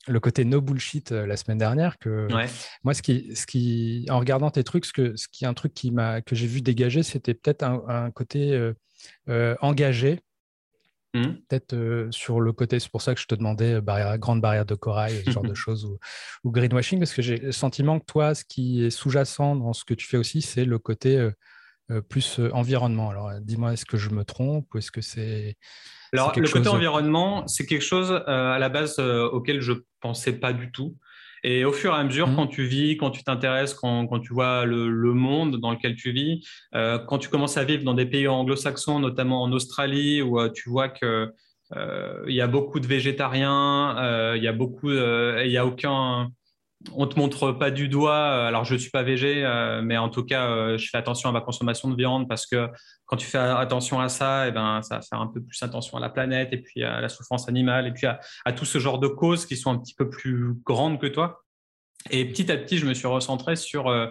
[0.07, 1.99] le côté no bullshit euh, la semaine dernière.
[1.99, 2.27] Que
[2.83, 5.53] moi, ce qui, ce qui, en regardant tes trucs, ce, que, ce qui est un
[5.53, 8.73] truc qui m'a, que j'ai vu dégager, c'était peut-être un, côté
[9.29, 10.21] euh, engagé.
[11.13, 11.33] Mmh.
[11.47, 14.75] Peut-être sur le côté, c'est pour ça que je te demandais barrière, grande barrière de
[14.75, 15.97] corail, ce genre de choses, ou,
[16.43, 19.85] ou, greenwashing, parce que j'ai le sentiment que toi, ce qui est sous-jacent dans ce
[19.85, 21.29] que tu fais aussi, c'est le côté
[22.09, 23.09] plus environnement.
[23.09, 25.57] Alors, dis-moi, est-ce que je me trompe ou est-ce que c'est
[26.15, 30.33] alors, le côté environnement, c'est quelque chose euh, à la base euh, auquel je pensais
[30.33, 30.95] pas du tout.
[31.43, 32.35] Et au fur et à mesure, mmh.
[32.35, 36.47] quand tu vis, quand tu t'intéresses, quand, tu vois le, monde dans lequel tu vis,
[36.73, 40.69] euh, quand tu commences à vivre dans des pays anglo-saxons, notamment en Australie, où tu
[40.69, 41.31] vois que
[42.27, 46.31] il y a beaucoup de végétariens, il y a beaucoup, il y a aucun,
[46.93, 48.45] on te montre pas du doigt.
[48.45, 49.43] Alors je suis pas végé,
[49.83, 52.69] mais en tout cas, je fais attention à ma consommation de viande parce que
[53.05, 55.61] quand tu fais attention à ça, et eh ben, ça va faire un peu plus
[55.61, 58.79] attention à la planète et puis à la souffrance animale et puis à, tout ce
[58.79, 61.43] genre de causes qui sont un petit peu plus grandes que toi.
[62.09, 64.07] Et petit à petit, je me suis recentré sur euh,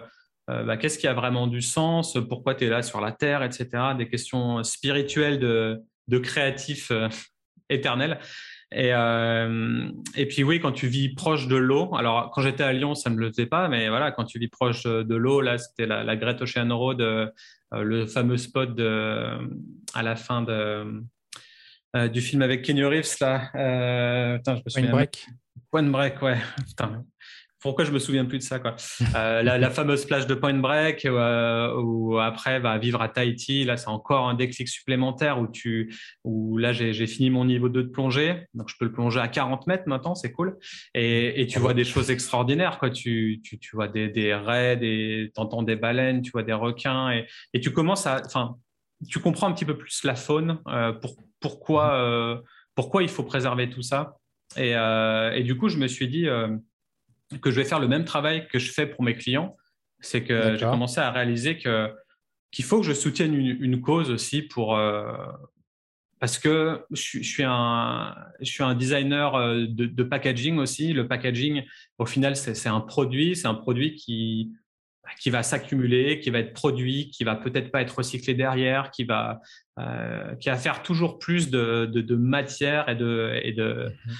[0.49, 3.43] euh, bah, qu'est-ce qui a vraiment du sens, pourquoi tu es là sur la Terre,
[3.43, 3.67] etc.
[3.97, 7.09] Des questions spirituelles de, de créatifs euh.
[8.71, 8.89] Et,
[10.15, 13.09] et, puis oui, quand tu vis proche de l'eau, alors quand j'étais à Lyon, ça
[13.09, 15.85] ne me le faisait pas, mais voilà, quand tu vis proche de l'eau, là, c'était
[15.85, 17.29] la, la, Great Ocean Road euh,
[17.71, 18.77] le fameux spot
[19.93, 21.03] à la fin de,
[21.95, 23.49] euh, du film avec Kenny Reeves là.
[23.55, 25.27] Euh, je me Point Break.
[25.71, 26.37] Point Break, ouais.
[27.59, 28.75] pourquoi je me souviens plus de ça quoi.
[29.13, 33.63] La, fameuse plage de Point Break où, après va vivre à Tahiti.
[33.63, 37.83] Là c'est encore un déclic supplémentaire où tu où là j'ai fini mon niveau 2
[37.83, 38.45] de plongée.
[38.53, 40.57] Donc je peux le plonger à 40 mètres maintenant c'est cool.
[40.93, 42.89] Et, tu vois des choses extraordinaires quoi.
[42.89, 47.11] Tu, tu, tu vois des, des raies des entends des baleines tu vois des requins
[47.11, 48.57] et, et tu commences à enfin
[49.07, 52.37] tu comprends un petit peu plus la faune euh, pour, pourquoi euh,
[52.75, 54.17] pourquoi il faut préserver tout ça.
[54.57, 56.27] Et, euh, et, du coup je me suis dit
[57.41, 59.55] que je vais faire le même travail que je fais pour mes clients.
[59.99, 61.91] C'est que j'ai commencé à réaliser que
[62.51, 65.13] qu'il faut que je soutienne une, cause aussi pour euh,
[66.19, 70.93] parce que je, suis un je suis un designer euh, de, packaging aussi.
[70.93, 71.63] Le packaging,
[71.97, 74.53] au final, c'est un produit, c'est un produit qui
[75.21, 79.03] qui va s'accumuler, qui va être produit, qui va peut-être pas être recyclé derrière, qui
[79.03, 79.39] va
[79.79, 84.15] euh, qui va faire toujours plus de, de, matière et de et de mhm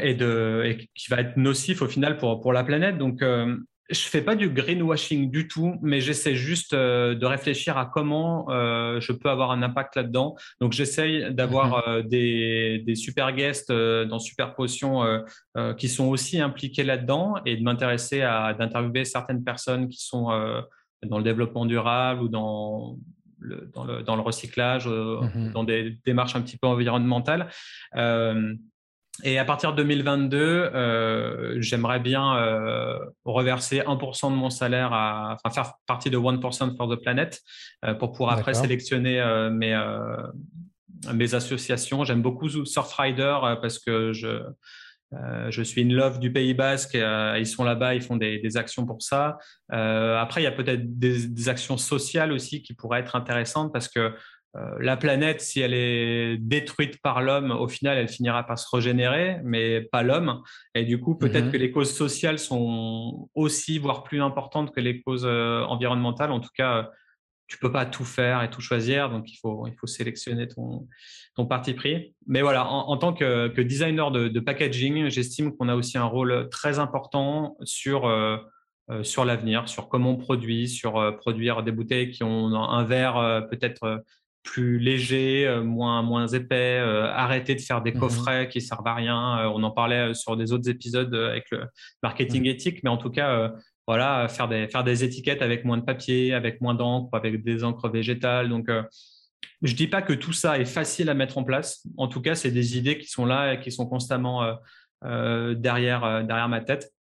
[0.00, 2.98] et, de, qui va être nocif au final pour, pour la planète.
[2.98, 3.56] Donc, euh,
[3.90, 8.50] je fais pas du greenwashing du tout, mais j'essaie juste euh, de réfléchir à comment
[8.50, 10.36] euh, je peux avoir un impact là-dedans.
[10.60, 12.08] Donc, j'essaye d'avoir mhm.
[12.08, 15.02] des, des, super guests dans Super Potion
[15.76, 20.28] qui sont aussi impliqués là-dedans et de m'intéresser à d'interviewer certaines personnes qui sont
[21.02, 22.96] dans le développement durable ou dans
[23.38, 25.52] le, dans, le, dans le recyclage, mhm.
[25.52, 27.50] dans des démarches un petit peu environnementales.
[29.22, 35.36] Et à partir de 2022, euh, j'aimerais bien euh, reverser 1% de mon salaire, à,
[35.44, 37.40] enfin faire partie de 1% for the Planet
[37.84, 39.22] euh, pour pouvoir après sélectionner
[39.52, 39.80] mes,
[41.12, 42.02] mes associations.
[42.04, 44.42] J'aime beaucoup Surfrider parce que je,
[45.48, 46.94] je suis in love du Pays Basque.
[46.94, 49.38] ils sont là-bas, ils font des, des, actions pour ça.
[49.68, 53.88] après, il y a peut-être des, des, actions sociales aussi qui pourraient être intéressantes parce
[53.88, 54.12] que
[54.78, 59.40] la planète, si elle est détruite par l'homme, au final, elle finira par se régénérer,
[59.42, 60.42] mais pas l'homme.
[60.76, 61.52] Et du coup, peut-être mhm.
[61.52, 66.30] que les causes sociales sont aussi, voire plus importantes que les causes euh, environnementales.
[66.30, 66.90] En tout cas,
[67.48, 70.86] tu peux pas tout faire et tout choisir, donc il faut, il faut sélectionner ton,
[71.34, 72.14] ton parti pris.
[72.26, 76.78] Mais voilà, en, tant que, designer de, packaging, j'estime qu'on a aussi un rôle très
[76.78, 78.38] important sur, euh,
[79.02, 84.02] sur l'avenir, sur comment on produit, sur produire des bouteilles qui ont un verre peut-être
[84.44, 88.86] plus léger, euh, moins, moins épais, euh, arrêter de faire des mmh coffrets qui servent
[88.86, 89.38] à rien.
[89.40, 91.64] Euh, on en parlait sur des autres épisodes avec le
[92.02, 93.50] marketing éthique, mais en tout cas,
[93.86, 97.64] voilà, faire des, faire des étiquettes avec moins de papier, avec moins d'encre, avec des
[97.64, 98.48] encres végétales.
[98.48, 98.70] Donc,
[99.62, 101.86] je dis pas que tout ça est facile à mettre en place.
[101.96, 104.56] En tout cas, c'est des idées qui sont là et qui sont constamment
[105.02, 106.93] derrière, derrière ma tête.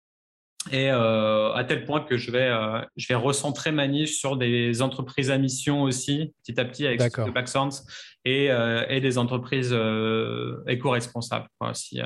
[0.71, 2.51] Et à tel point que je vais,
[2.97, 7.01] je vais recentrer ma niche sur des entreprises à mission aussi, petit à petit, avec
[7.33, 7.49] Black
[8.25, 8.47] et,
[8.89, 9.77] et des entreprises
[10.67, 11.49] éco-responsables.
[11.75, 12.01] Si,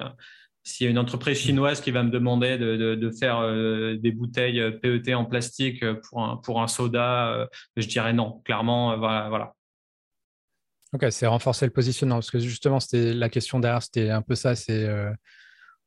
[0.67, 4.61] s'il y a une entreprise chinoise qui va me demander de, faire euh, des bouteilles
[4.81, 8.43] PET en plastique pour un, pour un soda, euh, je dirais non.
[8.45, 9.55] Clairement, euh, voilà.
[10.93, 14.35] Ok, c'est renforcer le positionnement parce que justement, c'était la question derrière, c'était un peu
[14.35, 14.57] ça.
[14.57, 14.89] C'est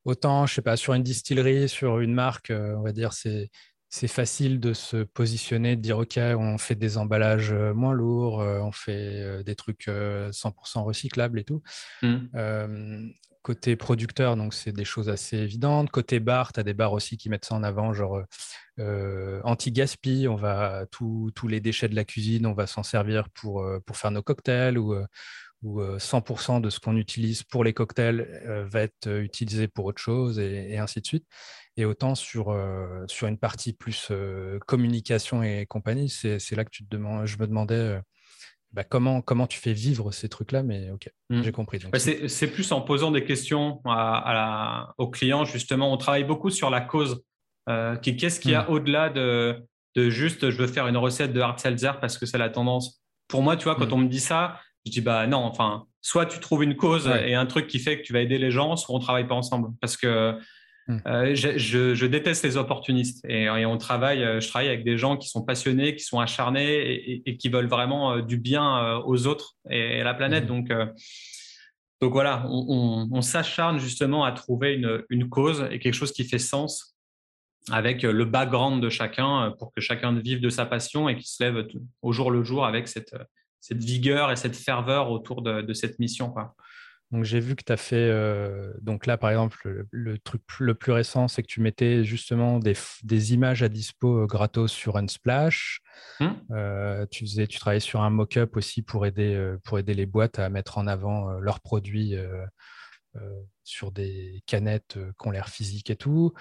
[0.05, 3.49] autant, je sais pas, sur une distillerie, sur une marque, on va dire, c'est
[3.91, 8.71] c'est facile de se positionner, de dire OK, on fait des emballages moins lourds, on
[8.71, 11.63] fait des trucs 100% recyclables et tout.
[12.03, 13.09] Mmh
[13.41, 15.89] côté producteur, donc c'est des choses assez évidentes.
[15.89, 18.21] Côté bar, tu as des bars aussi qui mettent ça en avant, genre
[18.79, 23.61] euh, anti-gaspi, on va tous les déchets de la cuisine, on va s'en servir pour,
[23.61, 24.95] euh, pour faire nos cocktails ou,
[25.65, 28.27] euh, ou 100% de ce qu'on utilise pour les cocktails
[28.71, 31.25] va être utilisé pour autre chose et, ainsi de suite.
[31.77, 32.55] Et autant sur,
[33.07, 34.11] sur une partie plus
[34.67, 37.99] communication et compagnie, c'est là que tu te demandes, je me demandais
[38.71, 41.41] bah, comment, comment tu fais vivre ces trucs-là, mais ok, hmm.
[41.41, 41.79] j'ai compris.
[41.95, 45.91] c'est plus en posant des questions à, aux clients, justement.
[45.91, 47.23] On travaille beaucoup sur la cause.
[47.67, 48.71] Euh, Qu'est-ce qu'il y a hmm.
[48.71, 49.63] au-delà de,
[49.95, 53.01] de, juste je veux faire une recette de hard seltzer parce que c'est la tendance
[53.27, 53.93] Pour moi, tu vois, quand hmm.
[53.93, 57.35] on me dit ça, je dis bah non, enfin, soit tu trouves une cause et
[57.35, 59.69] un truc qui fait que tu vas aider les gens, soit on travaille pas ensemble.
[59.81, 60.37] Parce que
[60.89, 60.97] Hmm.
[61.05, 65.29] Euh, je, déteste les opportunistes et, on travaille, euh, je travaille avec des gens qui
[65.29, 70.01] sont passionnés, qui sont acharnés et, qui veulent vraiment euh, du bien aux autres et,
[70.01, 70.45] à la planète.
[70.45, 70.47] Hmm.
[70.47, 70.71] Donc,
[72.01, 76.39] donc voilà, on, s'acharne justement à trouver une, une, cause et quelque chose qui fait
[76.39, 76.97] sens
[77.71, 81.43] avec le background de chacun pour que chacun vive de sa passion et qu'il se
[81.43, 81.67] lève
[82.01, 83.13] au jour le jour avec cette,
[83.59, 86.31] cette vigueur et cette ferveur autour de, de cette mission.
[86.31, 86.55] Quoi.
[87.11, 90.75] Donc j'ai vu que tu as fait, euh, donc là par exemple, le, truc le
[90.75, 95.81] plus récent, c'est que tu mettais justement des, images à dispo euh, gratos sur Unsplash.
[96.19, 96.27] Mmh.
[96.51, 100.37] Euh, tu, faisais, tu travaillais sur un mock-up aussi pour aider, pour aider les boîtes
[100.37, 102.15] à mettre en avant leurs produits
[103.63, 106.33] sur des canettes qui ont l'air physique et tout.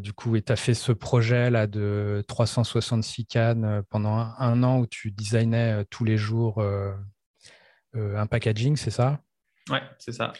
[0.00, 4.86] du coup, tu as fait ce projet là de 366 cannes pendant un, an où
[4.86, 6.62] tu designais tous les jours
[7.94, 9.20] un packaging, c'est ça?
[9.70, 10.32] Ouais, c'est ça.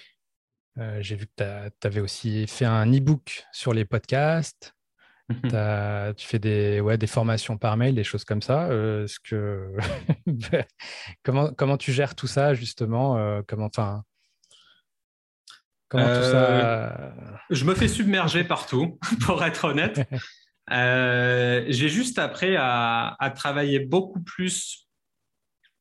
[0.78, 1.32] Euh, j'ai vu que
[1.80, 4.74] tu avais aussi fait un e-book sur les podcasts.
[5.30, 6.14] Mhm.
[6.16, 8.68] tu fais des, ouais, des formations par mail, des choses comme ça.
[8.68, 9.76] Euh, que...
[11.22, 13.18] comment, comment tu gères tout ça, justement?
[13.18, 13.68] Euh, comment,
[15.88, 17.12] comment tout ça...
[17.50, 20.08] Je me fais submerger partout, pour être honnête.
[20.70, 24.88] j'ai juste appris à, à, travailler beaucoup plus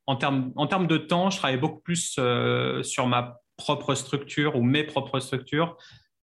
[0.08, 4.56] en termes, en termes de temps, je travaille beaucoup plus euh, sur ma propre structure
[4.56, 5.78] ou mes propres structures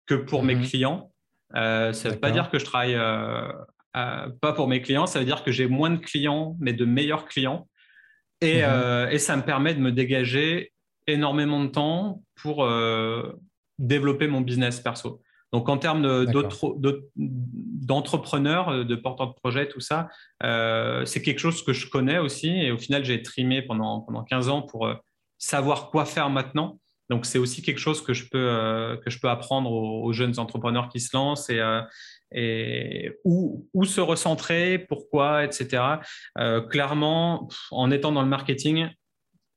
[0.07, 0.66] que pour mes mhm.
[0.66, 1.12] clients.
[1.55, 3.53] Euh, ça ne veut pas dire que je travaille euh,
[3.92, 7.27] pas pour mes clients, ça veut dire que j'ai moins de clients, mais de meilleurs
[7.27, 7.68] clients.
[8.40, 9.09] Et, mhm.
[9.11, 10.73] et, ça me permet de me dégager
[11.07, 12.68] énormément de temps pour
[13.78, 15.20] développer mon business perso.
[15.54, 16.26] Donc, en termes
[17.16, 20.08] d'entrepreneurs, euh, de, porteurs de projets, tout ça,
[20.42, 22.48] euh, c'est quelque chose que je connais aussi.
[22.48, 24.94] Et au final, j'ai trimé pendant, pendant 15 ans pour euh,
[25.38, 26.80] savoir quoi faire maintenant.
[27.08, 30.88] Donc, c'est aussi quelque chose que je peux, que je peux apprendre aux, jeunes entrepreneurs
[30.88, 31.62] qui se lancent et,
[32.32, 35.82] et où, où, se recentrer, pourquoi, etc.
[36.70, 38.88] clairement, en étant dans le marketing,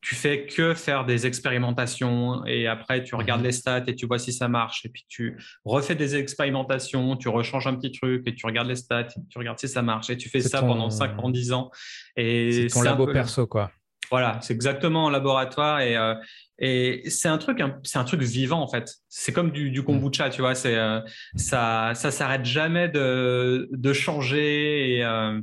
[0.08, 3.48] tu fais que faire des expérimentations et après tu regardes mhm.
[3.48, 7.28] les stats et tu vois si ça marche et puis tu refais des expérimentations, tu
[7.28, 10.10] rechanges un petit truc et tu regardes les stats, et tu regardes si ça marche
[10.10, 11.72] et tu fais ça pendant 5 ans, 10 ans.
[12.15, 13.70] C'est ton labo perso quoi.
[14.10, 16.15] Voilà, c'est exactement un laboratoire et, euh,
[16.58, 18.89] et c'est un truc, c'est un truc vivant en fait.
[19.10, 20.56] C'est comme du, du, kombucha, tu vois.
[20.56, 21.02] C'est euh,
[21.36, 25.41] ça, ça s'arrête jamais de, de changer et euh,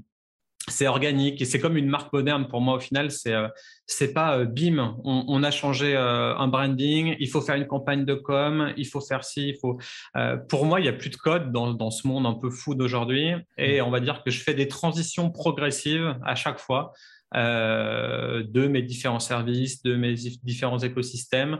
[0.68, 3.48] c'est organique et c'est comme une marque moderne pour moi au final c'est euh,
[3.86, 8.04] c'est pas euh, bim on, a changé euh, un branding il faut faire une campagne
[8.04, 9.78] de com il faut faire ci il faut
[10.48, 12.74] pour moi il y a plus de code dans, dans ce monde un peu fou
[12.74, 13.84] d'aujourd'hui et mm.
[13.84, 16.92] on va dire que je fais des transitions progressives à chaque fois
[17.34, 21.58] de mes différents services de mes différents écosystèmes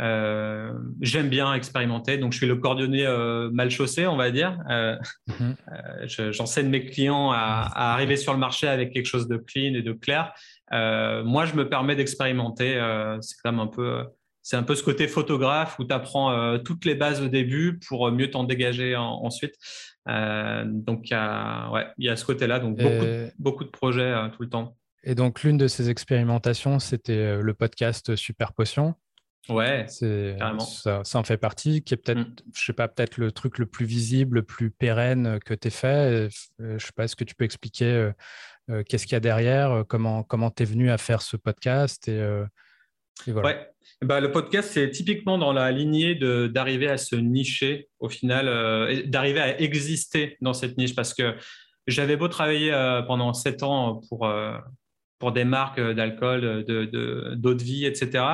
[0.00, 4.58] euh, j'aime bien expérimenter, donc je suis le coordonné euh, mal chaussé, on va dire.
[4.70, 5.56] Euh, mhm.
[6.32, 9.92] J'enseigne mes clients à, arriver sur le marché avec quelque chose de clean et de
[9.92, 10.32] clair.
[10.70, 12.74] moi, je me permets d'expérimenter.
[13.20, 14.04] c'est quand même un peu,
[14.42, 18.10] c'est un peu ce côté photographe où tu apprends toutes les bases au début pour
[18.12, 19.54] mieux t'en dégager ensuite.
[20.06, 22.58] donc, ouais, il y a ce côté-là.
[22.58, 23.06] Donc, beaucoup,
[23.38, 24.76] beaucoup, de projets tout le temps.
[25.08, 28.96] Et donc, l'une de ces expérimentations, c'était le podcast Super Potion.
[29.48, 29.86] Ouais,
[30.38, 30.60] carrément.
[30.60, 32.34] Ça, ça, en fait partie, qui est peut-être, mm.
[32.54, 36.28] je sais pas, peut-être le truc le plus visible, le plus pérenne que tu fait.
[36.58, 38.10] Je sais pas, est-ce que tu peux expliquer
[38.88, 42.20] qu'est-ce qu'il y a derrière, comment comment tu es venu à faire ce podcast et,
[43.26, 43.48] voilà.
[43.48, 43.70] Ouais.
[44.02, 46.14] Bah, le podcast, c'est typiquement dans la lignée
[46.48, 51.34] d'arriver à se nicher au final, d'arriver à exister dans cette niche parce que
[51.86, 52.72] j'avais beau travailler
[53.06, 54.28] pendant sept ans pour,
[55.18, 58.24] pour des marques d'alcool, d'eau de, vie, etc.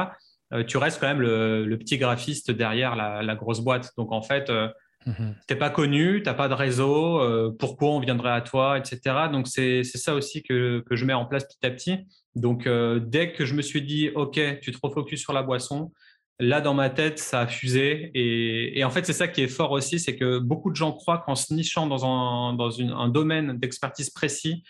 [0.53, 3.91] Euh, tu restes quand même le, petit graphiste derrière la, grosse boîte.
[3.97, 4.51] Donc en fait,
[5.05, 5.13] tu
[5.51, 9.01] n'es pas connu, tu n'as pas de réseau, euh, pourquoi on viendrait à toi, etc.
[9.33, 11.99] Donc c'est ça aussi que, je mets en place petit à petit.
[12.35, 12.69] Donc
[13.07, 15.93] dès que je me suis dit, OK, tu te refocuses sur la boisson,
[16.39, 18.11] là dans ma tête, ça a fusé.
[18.15, 21.19] Et, en fait, c'est ça qui est fort aussi, c'est que beaucoup de gens croient
[21.19, 24.63] qu'en se nichant dans un, dans un domaine d'expertise précis,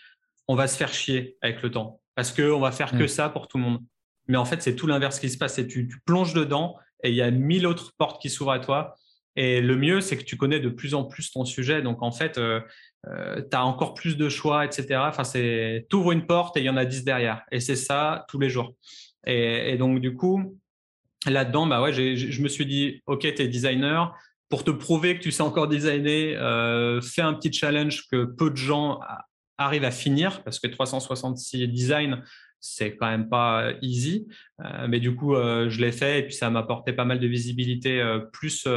[0.47, 3.07] on va se faire chier avec le temps parce qu'on va faire que mm.
[3.07, 3.79] ça pour tout le monde.
[4.27, 5.55] Mais en fait, c'est tout l'inverse qui se passe.
[5.55, 8.95] C'est tu, plonges dedans et il y a mille autres portes qui s'ouvrent à toi.
[9.35, 11.81] Et le mieux, c'est que tu connais de plus en plus ton sujet.
[11.81, 12.61] Donc, en fait, euh,
[13.07, 15.01] euh, tu as encore plus de choix, etc.
[15.07, 17.43] Enfin, c'est ouvres une porte et il y en a dix derrière.
[17.51, 18.75] Et c'est ça tous les jours.
[19.25, 20.59] Et, donc, du coup,
[21.25, 24.15] là-dedans, bah ouais, je me suis dit, OK, tu es designer.
[24.49, 28.51] Pour te prouver que tu sais encore designer, euh, fais un petit challenge que peu
[28.51, 28.99] de gens
[29.57, 32.23] arrivent à finir parce que 366 design,
[32.63, 34.27] c'est quand même pas euh, easy.
[34.63, 37.19] Euh, mais du coup, euh, je l'ai fait et puis ça m'a apporté pas mal
[37.19, 38.01] de visibilité,
[38.31, 38.67] plus,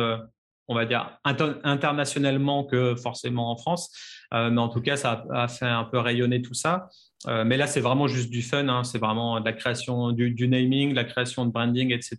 [0.68, 3.90] on va dire, internationalement que forcément en France.
[4.32, 6.88] mais en tout cas, ça a, fait un peu rayonner tout ça.
[7.26, 8.66] mais là, c'est vraiment juste du fun.
[8.68, 8.82] Hein.
[8.82, 12.16] c'est vraiment de la création du, naming, de la création de branding, etc.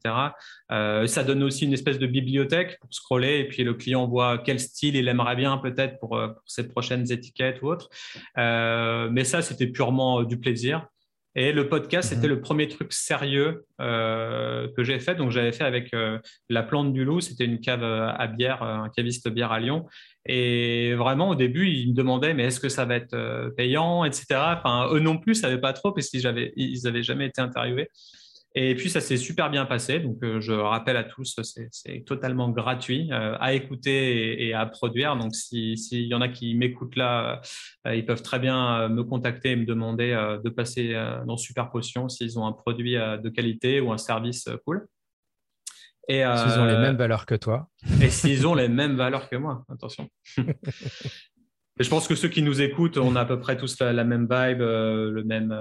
[0.69, 4.59] ça donne aussi une espèce de bibliothèque pour scroller et puis le client voit quel
[4.59, 7.89] style il aimerait bien peut-être pour, pour ses prochaines étiquettes ou autres.
[8.37, 10.87] mais ça, c'était purement du plaisir.
[11.39, 12.33] Et le podcast, c'était mhm.
[12.33, 15.13] le premier truc sérieux euh, que j'ai fait.
[15.13, 16.17] Donc, j'avais fait avec euh,
[16.49, 17.21] La Plante du Loup.
[17.21, 19.85] C'était une cave euh, à bière, un caviste bière à Lyon.
[20.25, 24.25] Et vraiment, au début, ils me demandaient, mais est-ce que ça va être payant, etc.
[24.57, 27.89] Enfin, eux non plus, ne savaient pas trop parce qu'ils n'avaient jamais été interviewés.
[28.55, 29.99] Et puis ça s'est super bien passé.
[29.99, 35.15] Donc euh, je rappelle à tous, c'est totalement gratuit euh, à écouter et, à produire.
[35.15, 37.41] Donc s'il y en a qui m'écoutent là,
[37.85, 40.11] euh, ils peuvent très bien me contacter et me demander
[40.43, 40.93] de passer
[41.25, 44.87] dans Super Potion s'ils ont un produit de qualité ou un service cool.
[46.07, 47.67] Et s'ils ont les mêmes valeurs que toi.
[48.01, 50.09] Et s'ils ont les mêmes valeurs que moi, attention.
[51.79, 54.03] Je pense que ceux qui nous écoutent, on a à peu près tous la, la
[54.03, 55.59] même vibe, le même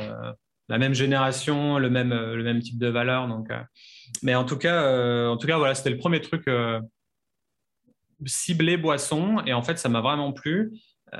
[0.68, 3.28] la même génération, le même, le même type de valeur.
[3.28, 3.60] Donc, euh,
[4.22, 6.80] mais en tout cas, euh, en tout cas, voilà, c'était le premier truc euh,
[8.24, 10.72] ciblé boisson, et en fait, ça m'a vraiment plu.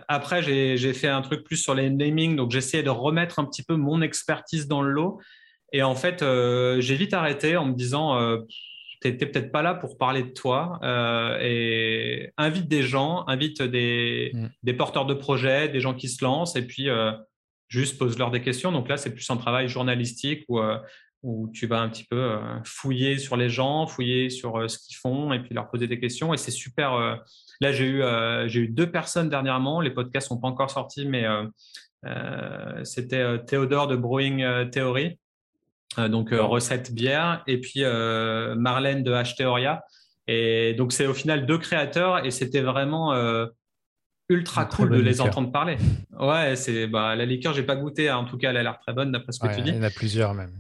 [0.09, 3.62] Après, j'ai fait un truc plus sur les naming, donc j'essayais de remettre un petit
[3.62, 5.20] peu mon expertise dans le lot.
[5.72, 6.24] Et en fait,
[6.80, 8.18] j'ai vite arrêté en me disant,
[9.01, 10.80] tu n'étais peut-être pas là pour parler de toi.
[11.40, 14.49] et invite des gens, invite des, mm.
[14.64, 16.88] des, porteurs de projets, des gens qui se lancent, et puis
[17.69, 18.73] juste pose-leur des questions.
[18.73, 20.79] Donc là, c'est plus un travail journalistique où, euh,
[21.23, 24.79] où tu vas un petit peu euh, fouiller sur les gens, fouiller sur euh, ce
[24.79, 26.33] qu'ils font et puis leur poser des questions.
[26.33, 27.21] Et c'est super.
[27.61, 28.03] Là, j'ai eu,
[28.49, 29.81] j'ai eu deux personnes dernièrement.
[29.81, 31.25] Les podcasts sont pas encore sortis, mais
[32.85, 35.19] c'était Théodore de Brewing Theory,
[35.97, 39.85] donc recette bière, et puis Marlène de H Theoria.
[40.29, 43.14] Et donc, c'est au final deux créateurs et c'était vraiment
[44.29, 45.77] ultra cool de les entendre parler.
[46.18, 48.09] Ouais, c'est bah, la liqueur, j'ai pas goûté.
[48.09, 48.18] Hein.
[48.18, 49.70] En tout cas, elle a l'air très bonne d'après ce que tu dis.
[49.70, 50.53] Il y en a plusieurs même.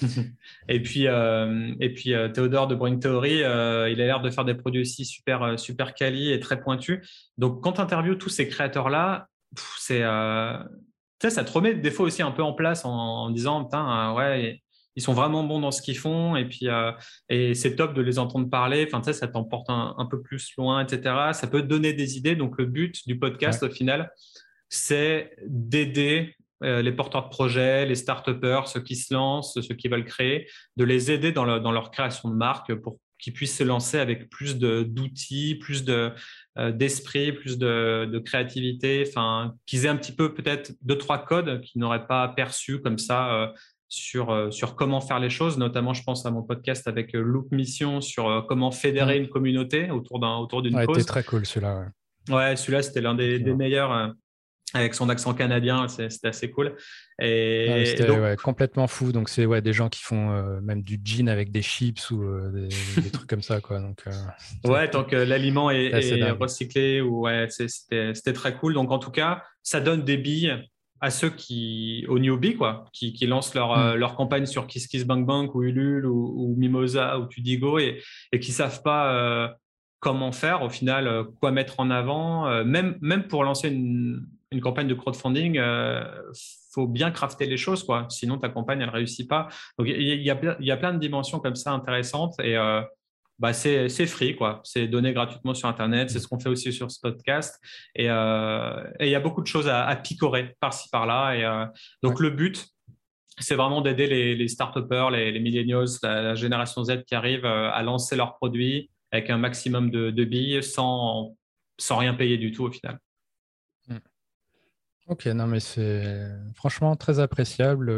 [0.68, 4.30] et puis, euh, et puis euh, Théodore de Brewing Theory, euh, il a l'air de
[4.30, 7.30] faire des produits aussi super, super quali et très pointus.
[7.38, 9.28] Donc, quand tu interviews tous ces créateurs-là,
[9.78, 14.14] c'est, ça te remet des fois aussi un peu en place en, en disant, putain,
[14.14, 14.61] ouais,
[14.96, 16.92] ils sont vraiment bons dans ce qu'ils font et puis euh,
[17.28, 18.84] et c'est top de les entendre parler.
[18.86, 21.32] Enfin, ça, ça t'emporte un, peu plus loin, etc.
[21.32, 22.36] Ça peut te donner des idées.
[22.36, 24.12] Donc, le but du podcast, au final,
[24.68, 29.88] c'est d'aider euh, les porteurs de projets, les start-upers, ceux qui se lancent, ceux qui
[29.88, 33.62] veulent créer, de les aider dans, dans leur création de marque pour qu'ils puissent se
[33.62, 36.12] lancer avec plus d'outils, plus de,
[36.58, 41.24] euh, d'esprit, plus de, de créativité, enfin, qu'ils aient un petit peu peut-être deux, trois
[41.24, 43.46] codes qu'ils n'auraient pas perçus comme ça euh,
[43.92, 45.58] sur comment faire les choses.
[45.58, 49.28] Notamment, je pense à mon podcast avec euh, Loop Mission sur euh, comment fédérer une
[49.28, 51.04] communauté autour d'un autour d'une ouais, cause.
[51.04, 51.88] très cool celui-là.
[52.30, 54.14] Ouais, celui-là c'était l'un des, meilleurs
[54.74, 56.76] avec son accent canadien, c'était assez cool.
[57.20, 59.12] Et c'était complètement fou.
[59.12, 63.10] Donc c'est ouais, des gens qui font même du gin avec des chips ou des,
[63.10, 63.80] trucs comme ça quoi.
[63.80, 64.04] Donc
[64.64, 65.90] ouais, tant que l'aliment est,
[66.30, 68.72] recyclé ou ouais, c'était très cool.
[68.72, 70.56] Donc en tout cas, ça donne des billes
[71.02, 73.94] à ceux qui, au newbie, quoi, qui, qui lancent leur, mm.
[73.96, 78.00] leur campagne sur KissKissBankBank ou Ulule ou, Mimosa ou Tudigo et,
[78.32, 79.54] et qui savent pas
[80.00, 84.88] comment faire au final, quoi mettre en avant, même, même pour lancer une, une campagne
[84.88, 86.32] de crowdfunding, il
[86.72, 88.06] faut bien crafter les choses, quoi.
[88.08, 89.48] Sinon, ta campagne, elle réussit pas.
[89.78, 92.56] Donc, il y, a, il y a plein de dimensions comme ça intéressantes et
[93.42, 94.60] bah, c'est free, quoi.
[94.62, 96.10] C'est donné gratuitement sur Internet.
[96.10, 97.60] C'est ce qu'on fait aussi sur ce podcast.
[97.96, 101.34] Et euh, il y a beaucoup de choses à, picorer par-ci, par-là.
[101.34, 101.66] Et euh,
[102.04, 102.68] donc, le but,
[103.40, 107.68] c'est vraiment d'aider les, les start-upers, les, les millennials, la, génération Z qui arrive euh,
[107.72, 111.36] à lancer leurs produits avec un maximum de, billes sans,
[111.78, 113.00] sans rien payer du tout au final.
[113.88, 113.98] Hmm.
[115.08, 117.90] Ok, non, mais c'est franchement très appréciable.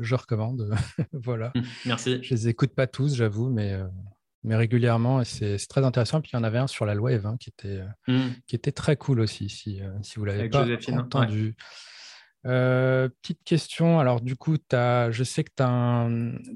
[0.00, 0.74] Je recommande.
[1.12, 1.52] voilà.
[1.84, 2.18] Merci.
[2.22, 3.78] Je les écoute pas tous, j'avoue, mais
[4.46, 6.20] mais régulièrement, et c'est très intéressant.
[6.20, 8.30] Puis il y en avait un sur la loi qui, était, euh, hmm.
[8.46, 11.56] qui était très cool aussi, si, euh, si vous l'avez pas entendu.
[12.46, 16.08] Euh, petite question, alors du coup, as, je sais que as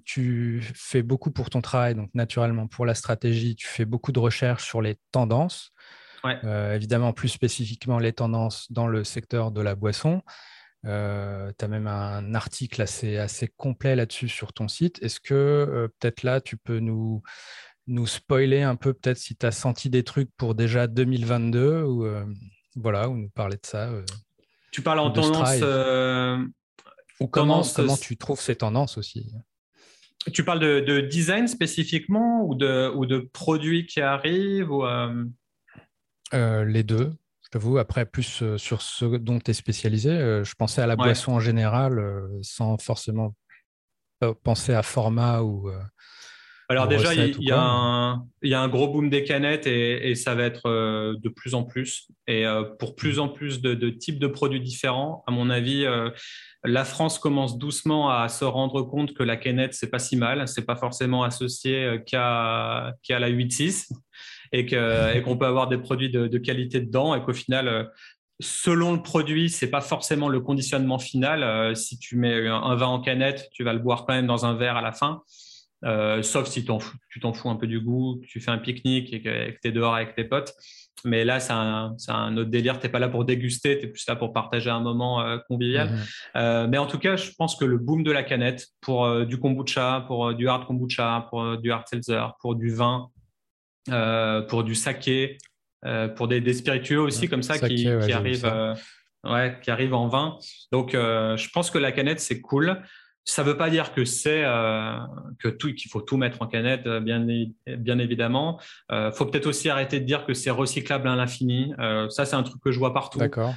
[0.05, 4.21] tu fais beaucoup pour ton travail, donc naturellement pour la stratégie, tu fais beaucoup de
[4.21, 5.73] recherches sur les tendances,
[6.45, 10.23] évidemment plus spécifiquement les tendances dans le secteur de la boisson.
[10.85, 15.03] tu as même un article assez, assez complet là-dessus sur ton site.
[15.03, 17.25] Est-ce que peut-être là, tu peux nous,
[17.91, 22.07] nous spoiler un peu peut-être si tu as senti des trucs pour déjà 2022 ou
[22.07, 22.25] euh,
[22.77, 23.89] voilà, ou nous parler de ça.
[23.89, 24.05] Euh,
[24.71, 25.59] tu parles en tendance.
[25.61, 26.39] Euh,
[27.19, 29.31] ou comment, comment tu trouves ces tendances aussi
[30.33, 34.85] Tu parles de, design spécifiquement ou de, ou de produits qui arrivent ou,
[36.33, 37.13] Les deux.
[37.43, 40.11] Je t'avoue, après, plus sur ce dont tu es spécialisé.
[40.45, 42.01] je pensais à la boisson en général
[42.43, 43.35] sans forcément
[44.45, 45.71] penser à format ou
[46.71, 51.17] alors déjà, il y, a un, gros boom des canettes et, ça va être euh,
[51.19, 52.07] de plus en plus.
[52.29, 56.11] Et euh, pour plus en plus de, types de produits différents, à mon avis, euh,
[56.63, 60.47] la France commence doucement à se rendre compte que la canette, c'est pas si mal.
[60.47, 63.89] C'est pas forcément associé qu'à la 8.6
[64.53, 64.67] et
[65.23, 67.91] qu'on peut avoir des produits de, qualité dedans et qu'au final,
[68.39, 71.75] selon le produit, c'est pas forcément le conditionnement final.
[71.75, 74.55] si tu mets un vin en canette, tu vas le boire quand même dans un
[74.55, 75.25] verre à la fin.
[75.85, 79.13] Euh, sauf si tu t'en fous un peu du goût, que tu fais un pique-nique
[79.13, 80.55] et que, tu es dehors avec tes potes.
[81.05, 82.79] Mais là, c'est un, autre délire.
[82.79, 85.39] Tu n'es pas là pour déguster, tu es plus là pour partager un moment euh,
[85.49, 85.91] convivial.
[85.91, 85.99] Mhm.
[86.37, 89.39] Euh, mais en tout cas, je pense que le boom de la canette pour du
[89.39, 93.09] kombucha, pour du hard kombucha, pour du hard seltzer, pour du vin,
[94.49, 95.39] pour du saké,
[96.17, 98.77] pour des, spiritueux aussi comme ça qui, arrivent.
[99.23, 100.39] Ouais, qui arrivent en vin.
[100.73, 102.83] Donc, je pense que la canette, c'est cool.
[103.25, 104.97] Ça ne veut pas dire que c'est euh,
[105.39, 107.25] que tout qu'il faut tout mettre en canette, euh, bien,
[107.67, 108.61] bien évidemment.
[108.91, 111.73] Il euh, faut peut-être aussi arrêter de dire que c'est recyclable à l'infini.
[112.09, 113.19] ça, c'est un truc que je vois partout.
[113.19, 113.55] D'accord.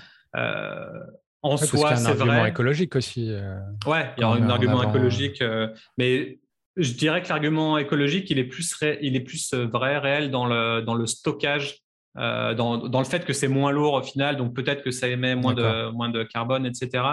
[1.41, 2.17] en soi, c'est vrai.
[2.17, 3.33] Il y a un argument écologique aussi.
[3.87, 5.43] ouais, il y a un argument écologique,
[5.97, 6.39] mais
[6.75, 10.81] je dirais que l'argument écologique, il est plus, il est plus vrai, réel dans le,
[10.81, 11.79] dans le stockage
[12.15, 15.35] dans, dans, le fait que c'est moins lourd au final, donc peut-être que ça émet
[15.35, 17.03] moins de, moins de carbone, etc.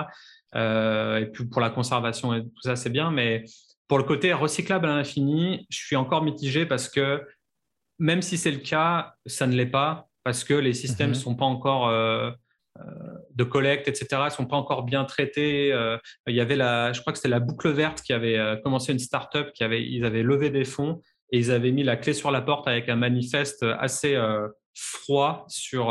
[0.56, 3.10] Euh, et puis pour la conservation et tout ça, c'est bien.
[3.10, 3.44] Mais
[3.88, 7.22] pour le côté recyclable à l'infini, je suis encore mitigé parce que
[7.98, 11.20] même si c'est le cas, ça ne l'est pas parce que les systèmes ne mhm.
[11.20, 12.30] sont pas encore euh,
[12.78, 12.82] euh,
[13.34, 15.68] de collecte, etc., ne sont pas encore bien traités.
[16.26, 18.98] il y avait la, je crois que c'était la boucle verte qui avait commencé une
[18.98, 21.00] start-up, qui avait, ils avaient levé des fonds
[21.32, 24.18] et ils avaient mis la clé sur la porte avec un manifeste assez
[24.74, 25.90] froid sur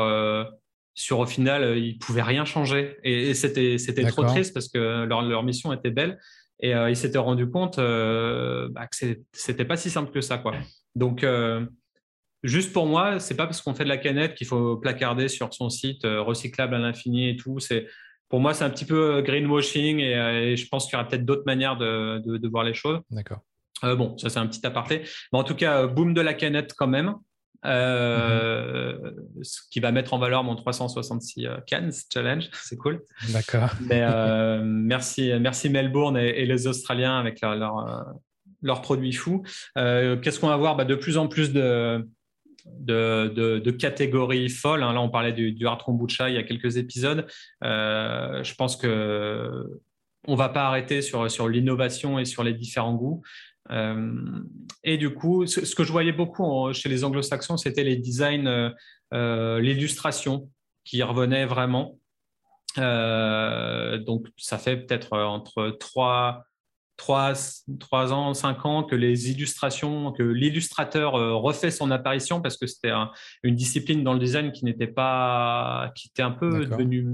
[0.99, 2.97] sur au final, euh, ils pouvaient rien changer.
[3.03, 6.19] Et, c'était, c'était trop triste parce que leur, leur mission était belle.
[6.59, 10.37] Et euh, ils s'étaient rendu compte euh, bah, que c'était pas si simple que ça.
[10.37, 10.55] Quoi.
[10.95, 11.25] Donc,
[12.43, 15.53] juste pour moi, c'est pas parce qu'on fait de la canette qu'il faut placarder sur
[15.53, 17.59] son site recyclable à l'infini et tout.
[17.59, 17.87] C'est,
[18.27, 21.45] pour moi, c'est un petit peu greenwashing et, je pense qu'il y aura peut-être d'autres
[21.45, 22.99] manières de, de, voir les choses.
[23.09, 23.39] D'accord.
[23.81, 25.03] bon, ça c'est un petit aparté.
[25.31, 27.15] Mais en tout cas, boom de la canette quand même.
[27.65, 32.49] Euh, ce qui va mettre en valeur mon 366 euh, Cannes Challenge.
[32.53, 33.01] C'est cool.
[33.29, 33.69] D'accord.
[33.91, 39.43] Euh, merci, merci Melbourne et, les Australiens avec leurs produits fous.
[39.75, 40.75] Qu'est-ce qu'on va voir?
[40.75, 42.07] Bah, De plus en plus de,
[42.79, 44.83] de, catégories folles.
[44.83, 44.93] Hein.
[44.93, 47.25] Là, on parlait du, du hard kombucha il y a quelques épisodes.
[47.61, 49.81] je pense que
[50.27, 53.21] on va pas arrêter sur, sur l'innovation et sur les différents goûts.
[53.71, 54.41] Euh,
[54.83, 58.69] et du coup, ce, que je voyais beaucoup chez les anglo-saxons, c'était les designs, euh,
[59.13, 60.49] euh, l'illustration
[60.83, 61.97] qui revenait vraiment.
[62.77, 66.43] donc, ça fait peut-être entre 3,
[66.97, 67.33] 3,
[67.79, 72.93] 3, ans, 5 ans que les illustrations, que l'illustrateur refait son apparition parce que c'était
[73.43, 77.07] une discipline dans le design qui n'était pas, qui était un peu devenue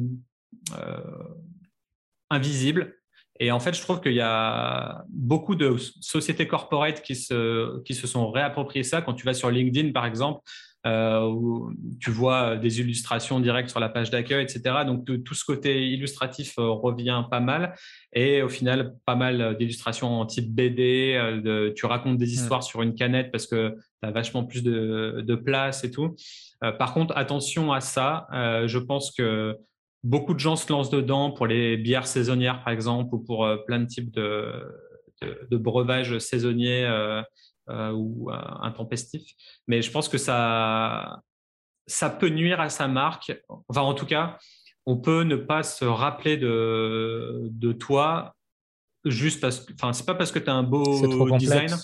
[2.30, 2.96] invisible.
[3.40, 7.94] Et en fait, je trouve qu'il y a beaucoup de sociétés corporate qui se, qui
[7.94, 9.02] se sont réappropriées ça.
[9.02, 10.42] Quand tu vas sur LinkedIn, par exemple,
[10.86, 14.84] euh, où tu vois des illustrations directes sur la page d'accueil, etc.
[14.86, 17.74] Donc tout ce côté illustratif euh, revient pas mal.
[18.14, 21.16] Et au final, pas mal d'illustrations en type BD.
[21.18, 25.24] Euh, tu racontes des histoires sur une canette parce que tu as vachement plus de,
[25.26, 26.16] de place et tout.
[26.62, 28.28] par contre, attention à ça.
[28.32, 29.58] je pense que
[30.06, 33.80] beaucoup de gens se lancent dedans pour les bières saisonnières, par exemple, ou pour plein
[33.80, 34.64] de types de,
[35.22, 36.88] de, de breuvages saisonniers
[37.68, 39.34] euh, ou euh, intempestif.
[39.68, 41.24] Mais je pense que ça,
[41.88, 43.36] ça peut nuire à sa marque.
[43.68, 44.38] Enfin, en tout cas,
[44.86, 48.36] on peut ne pas se rappeler de, de toi
[49.03, 50.84] juste parce que, enfin, c'est pas parce que tu as un beau
[51.39, 51.76] design.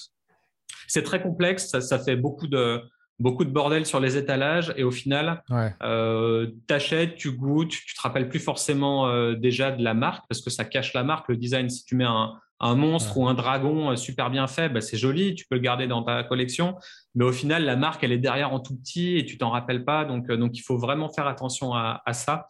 [0.88, 2.80] C'est très complexe, ça, ça, fait beaucoup de,
[3.22, 5.44] beaucoup de bordel sur les étalages et au final,
[5.82, 10.42] euh, tu achètes, tu goûtes, tu te rappelles plus forcément déjà de la marque parce
[10.42, 11.70] que ça cache la marque, le design.
[11.70, 14.98] Si tu mets un, un monstre ou un dragon euh, super bien fait, bah, c'est
[14.98, 16.78] joli, tu peux le garder dans ta collection.
[17.16, 19.84] Mais au final, la marque, elle est derrière en tout petit et tu t'en rappelles
[19.84, 20.06] pas.
[20.06, 22.48] Donc, euh, donc, il faut vraiment faire attention à, ça.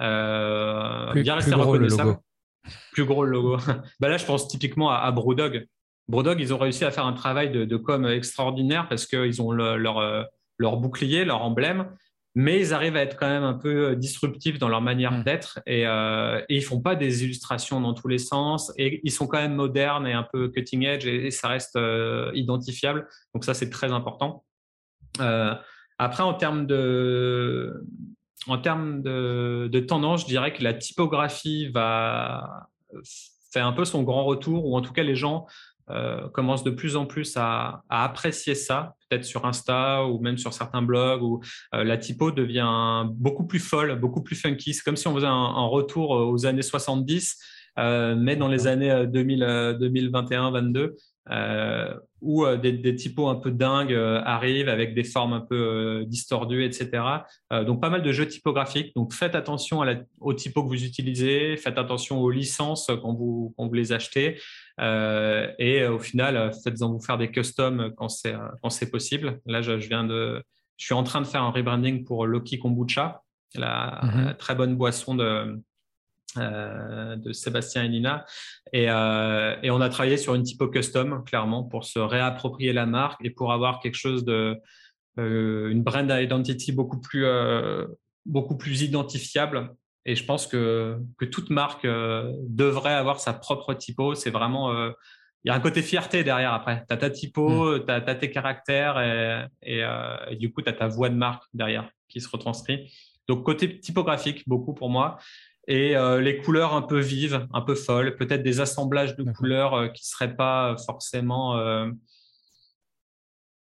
[0.00, 2.16] Euh, plus, bien rester gros le logo.
[2.92, 3.56] Plus gros le logo.
[4.00, 5.66] bah là, je pense typiquement à, à Brewdog.
[6.08, 10.28] Brewdog, ils ont réussi à faire un travail de, com extraordinaire parce qu'ils ont leur,
[10.58, 11.86] leur bouclier, leur emblème
[12.34, 15.24] mais ils arrivent à être quand même un peu euh, disruptifs dans leur manière mm.
[15.24, 19.12] d'être et, euh, et, ils font pas des illustrations dans tous les sens et ils
[19.12, 23.06] sont quand même modernes et un peu cutting edge et, ça reste euh, identifiable.
[23.34, 24.44] Donc ça c'est très important.
[25.20, 25.54] Euh,
[25.98, 27.84] après en termes de
[28.46, 32.68] en termes de, de, tendance, je dirais que la typographie va
[33.52, 35.46] faire un peu son grand retour ou en tout cas les gens
[35.90, 40.52] euh, commence de plus en plus à, apprécier ça, peut-être sur Insta ou même sur
[40.52, 41.40] certains blogs où
[41.74, 44.74] euh, la typo devient beaucoup plus folle, beaucoup plus funky.
[44.74, 47.38] C'est comme si on faisait un, retour aux années 70,
[47.78, 50.92] euh, mais dans les années 2021-22.
[51.30, 56.04] Euh, où euh, des, typos un peu dingues euh, arrivent avec des formes un peu
[56.06, 57.02] distordues, etc.
[57.66, 58.94] donc pas mal de jeux typographiques.
[58.94, 63.14] Donc faites attention à la, aux typos que vous utilisez, faites attention aux licences quand
[63.14, 64.38] vous, quand vous les achetez.
[64.78, 69.40] Et au final, faites-en vous faire des customs quand c'est possible.
[69.46, 70.42] Là, je, viens de,
[70.76, 73.22] je suis en train de faire un rebranding pour Loki Kombucha,
[73.54, 74.36] la mm-hmm.
[74.36, 75.60] très bonne boisson de
[76.36, 78.24] euh, de Sébastien et Nina.
[78.74, 83.24] Euh, et, on a travaillé sur une typo custom, clairement, pour se réapproprier la marque
[83.24, 84.56] et pour avoir quelque chose de.
[85.20, 87.24] Euh, une brand identity beaucoup plus,
[88.26, 89.70] beaucoup plus identifiable.
[90.06, 94.14] Et je pense que, que toute marque devrait avoir sa propre typo.
[94.14, 94.72] C'est vraiment.
[95.44, 96.84] il y a un côté fierté derrière après.
[96.88, 97.86] Tu as ta typo, mm.
[97.86, 101.88] tu as, tes caractères et, et du coup, tu as ta voix de marque derrière
[102.08, 102.92] qui se retranscrit.
[103.28, 105.18] Donc, côté typographique, beaucoup pour moi
[105.66, 109.74] et euh, les couleurs un peu vives, un peu folles, peut-être des assemblages de couleurs
[109.74, 111.90] euh, qui seraient pas forcément euh,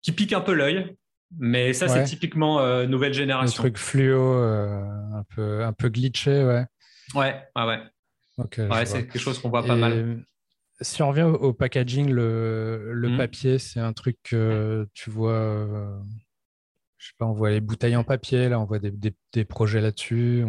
[0.02, 0.96] qui piquent un peu l'œil.
[1.38, 3.60] Mais ça, c'est typiquement nouvelle génération.
[3.60, 6.64] Un truc fluo, un peu un peu glitché, ouais.
[7.14, 7.80] Ouais, ouais,
[8.38, 8.86] ouais.
[8.86, 10.24] c'est quelque chose qu'on voit pas mal.
[10.80, 13.16] Si on revient au, packaging, le, le mmh.
[13.16, 15.66] papier, c'est un truc que tu vois.
[16.98, 18.92] je sais pas, on voit les bouteilles en papier, là, on voit des,
[19.32, 20.44] des, projets là-dessus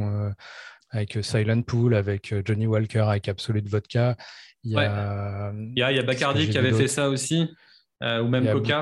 [0.90, 4.16] avec euh, Silent Pool, avec euh, Johnny Walker, avec Absolute Vodka.
[4.64, 7.50] Il y a, il y a, Bacardi qui avait fait ça aussi,
[8.04, 8.82] euh, ou même Coca.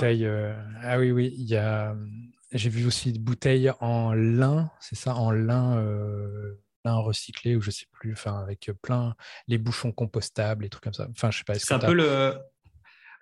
[0.81, 1.95] ah oui, oui, il y a.
[2.51, 5.81] J'ai vu aussi des bouteilles en lin, c'est ça, en lin,
[6.85, 9.15] lin recyclé ou je sais plus, enfin avec plein
[9.47, 11.07] les bouchons compostables, et trucs comme ça.
[11.11, 11.55] Enfin, je sais pas.
[11.55, 12.35] C'est un peu le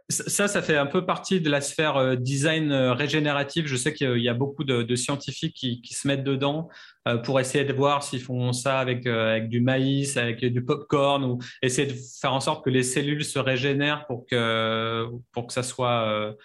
[0.09, 3.65] ça, ça fait un peu partie de la sphère euh, design euh, régénératif.
[3.67, 6.69] Je sais qu'il y a beaucoup de, scientifiques qui, se mettent dedans
[7.07, 11.23] euh, pour essayer de voir s'ils font ça avec, avec du maïs, avec du popcorn,
[11.23, 15.53] ou essayer de faire en sorte que les cellules se régénèrent pour que, pour que
[15.53, 16.35] ça soit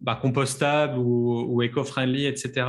[0.00, 2.66] bah, compostable ou, ou éco-friendly, etc.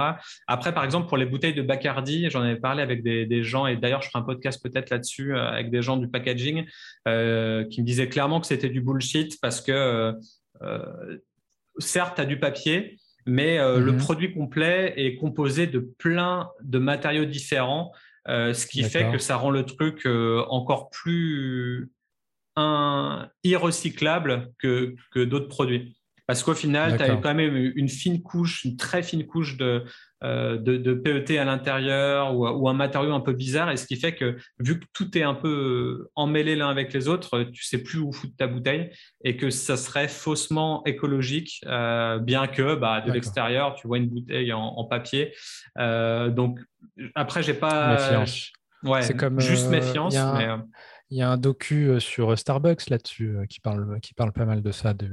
[0.47, 3.75] Après, par exemple, pour les bouteilles de Bacardi, j'en avais parlé avec des, gens, et
[3.75, 6.65] d'ailleurs, je ferai un podcast peut-être là-dessus euh, avec des gens du packaging
[7.07, 10.13] euh, qui me disaient clairement que c'était du bullshit parce que,
[11.77, 13.97] certes, tu as du papier, mais le mhm.
[13.97, 17.91] produit complet est composé de plein de matériaux différents,
[18.27, 20.05] ce qui fait que ça rend le truc
[20.49, 21.91] encore plus
[22.55, 25.95] un, irrecyclable que, que d'autres produits.
[26.29, 29.83] Parce qu'au final, tu as quand même une fine couche, une très fine couche de,
[30.23, 33.71] euh, de, PET à l'intérieur ou, un matériau un peu bizarre.
[33.71, 37.07] Et ce qui fait que, vu que tout est un peu emmêlé l'un avec les
[37.07, 38.91] autres, tu sais plus où foutre ta bouteille
[39.23, 44.09] et que ça serait faussement écologique, euh, bien que bah, de l'extérieur, tu vois une
[44.09, 45.33] bouteille en, papier.
[45.79, 46.59] Euh, donc,
[47.15, 48.23] après, j'ai pas.
[48.83, 50.13] Ouais, c'est comme juste méfiance.
[50.13, 54.71] Il y, a un docu sur Starbucks là-dessus qui parle qui parle pas mal de
[54.71, 55.09] ça, de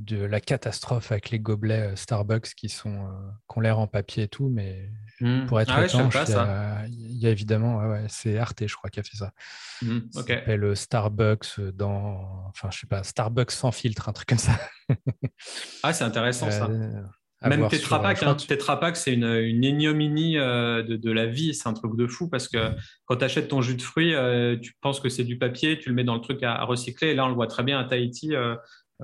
[0.00, 3.06] de la catastrophe avec les gobelets Starbucks qui sont
[3.48, 4.90] qui ont l'air en papier et tout, mais
[5.20, 5.46] mmh.
[5.46, 6.14] pour être ah étanche,
[6.88, 9.32] il, y a, évidemment, c'est Arte, je crois, qui a fait ça.
[9.82, 14.38] Mmh, ça s'appelle Starbucks dans, enfin, je sais pas, Starbucks sans filtre, un truc comme
[14.38, 14.58] ça.
[15.82, 16.68] ah, c'est intéressant ça.
[17.42, 18.34] Même Tetra Pak, hein.
[18.34, 22.28] Tetra Pak, c'est une, une ignominie de, de, la vie, c'est un truc de fou
[22.28, 22.72] parce que
[23.06, 24.14] quand tu achètes ton jus de fruits,
[24.62, 27.08] tu penses que c'est du papier, tu le mets dans le truc à, recycler.
[27.08, 28.34] Et là, on le voit très bien à Tahiti,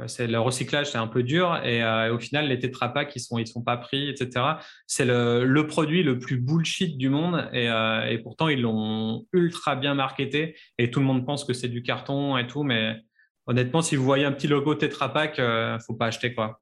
[0.07, 3.45] c'est le recyclage, c'est un peu dur et, au final, les Tetra Pak, ils sont,
[3.47, 4.45] sont pas pris, etc.
[4.87, 9.95] C'est le, produit le plus bullshit du monde et, et pourtant ils l'ont ultra bien
[9.95, 12.97] marketé et tout le monde pense que c'est du carton et tout, mais
[13.47, 15.41] honnêtement, si vous voyez un petit logo Tetra Pak,
[15.87, 16.61] faut pas acheter quoi.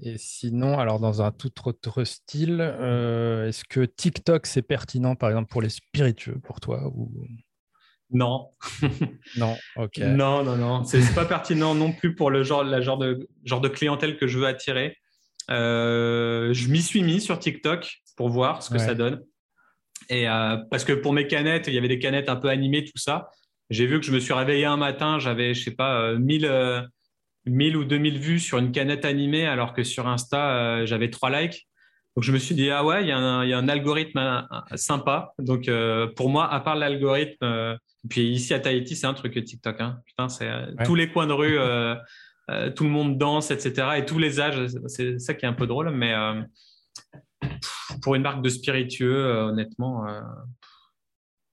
[0.00, 5.28] Et sinon, alors dans un tout autre style, euh, est-ce que TikTok c'est pertinent par
[5.28, 6.90] exemple pour les spiritueux pour toi.
[8.12, 8.48] Non.
[9.36, 9.98] non, ok.
[9.98, 10.84] Non, non, non.
[10.84, 14.26] C'est pas pertinent non plus pour le genre, la genre, de, genre de clientèle que
[14.26, 14.96] je veux attirer.
[15.50, 19.22] Euh, je m'y suis mis sur TikTok pour voir ce que ça donne.
[20.08, 22.84] Et euh, parce que pour mes canettes, il y avait des canettes un peu animées,
[22.84, 23.30] tout ça.
[23.70, 26.88] J'ai vu que je me suis réveillé un matin, j'avais, je sais pas, 1000
[27.46, 31.30] 1000 ou 2000 vues sur une canette animée, alors que sur Insta, euh, j'avais trois
[31.30, 31.66] likes.
[32.16, 34.40] Donc je me suis dit, ah ouais, il y, a un algorithme euh,
[34.76, 35.32] sympa.
[35.38, 39.80] Donc euh, pour moi, à part l'algorithme, puis ici à Tahiti, c'est un truc TikTok.
[39.80, 40.00] Hein.
[40.06, 40.50] Putain, c'est
[40.84, 41.58] tous les coins de rue,
[42.74, 43.88] tout le monde danse, etc.
[43.98, 45.90] Et tous les âges, c'est ça qui est un peu drôle.
[45.90, 46.14] Mais
[48.02, 50.06] pour une marque de spiritueux, honnêtement,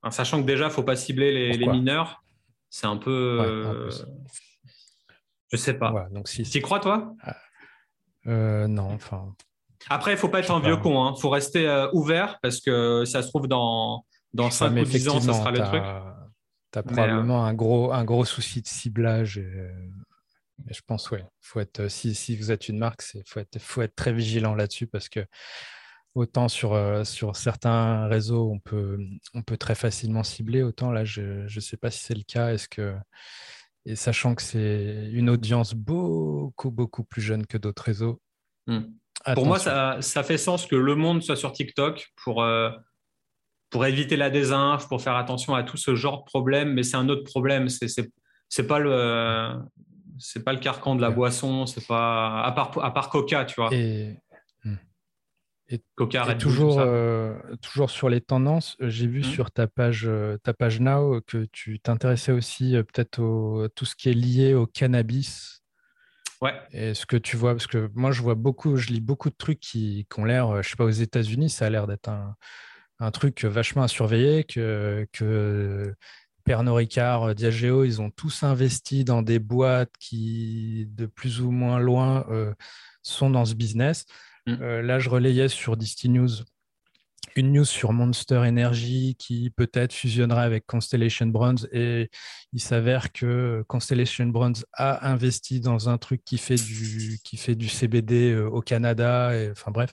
[0.09, 2.23] sachant que déjà, il ne faut pas cibler les, mineurs,
[2.69, 3.89] c'est un peu.
[5.51, 6.07] Je sais pas.
[6.11, 6.43] donc si.
[6.43, 7.15] Tu crois, toi?
[8.27, 9.33] Euh, Non, enfin.
[9.89, 11.05] Après, il faut pas être un vieux con.
[11.05, 11.15] Il hein.
[11.19, 15.19] faut rester euh, ouvert parce que ça se trouve dans, dans 5 ou 10 ans,
[15.19, 15.83] ça sera le truc.
[16.71, 19.37] Tu as probablement euh, un, gros, un gros souci de ciblage.
[19.37, 19.71] Et,
[20.71, 23.81] je pense, ouais, faut être, si, si vous êtes une marque, il faut être, faut
[23.81, 25.25] être très vigilant là-dessus parce que
[26.15, 26.75] autant sur,
[27.05, 28.97] sur certains réseaux, on peut,
[29.35, 32.53] on peut très facilement cibler, autant là, je ne sais pas si c'est le cas.
[32.53, 32.95] Est-ce que
[33.87, 38.19] et sachant que c'est une audience beaucoup, beaucoup plus jeune que d'autres réseaux.
[39.25, 39.33] Hmm.
[39.33, 42.69] Pour moi, ça, ça, fait sens que le monde soit sur TikTok pour, euh,
[43.69, 46.97] pour éviter la désinf, pour faire attention à tout ce genre de problème, mais c'est
[46.97, 47.67] un autre problème.
[47.69, 49.53] C'est pas le
[50.19, 53.55] c'est pas le carcan de la boisson, c'est pas à part à part Coca, tu
[53.61, 53.73] vois.
[53.73, 54.17] Et,
[55.69, 55.81] et,
[56.39, 59.23] toujours, euh, toujours sur les tendances, euh, j'ai vu mmh.
[59.23, 63.19] sur ta page, euh, ta page Now que tu t'intéressais aussi peut-être
[63.65, 65.61] à tout ce qui est lié au cannabis.
[66.41, 66.53] Ouais.
[66.71, 69.35] Et ce que tu vois, parce que moi je vois beaucoup, je lis beaucoup de
[69.35, 72.35] trucs qui, ont l'air, je sais pas, aux États-Unis, ça a l'air d'être un,
[72.99, 75.95] un, truc vachement à surveiller, que, que
[76.43, 81.79] Pernod Ricard, Diageo, ils ont tous investi dans des boîtes qui, de plus ou moins
[81.79, 82.25] loin,
[83.01, 84.05] sont dans ce business.
[84.45, 84.57] Mm.
[84.61, 86.29] Euh, là, je relayais sur Disty News
[87.37, 92.09] une news sur Monster Energy qui peut-être fusionnerait avec Constellation Brands et
[92.53, 97.55] il s'avère que Constellation Brands a investi dans un truc qui fait du, qui fait
[97.55, 99.91] du CBD euh, au Canada, et, enfin bref,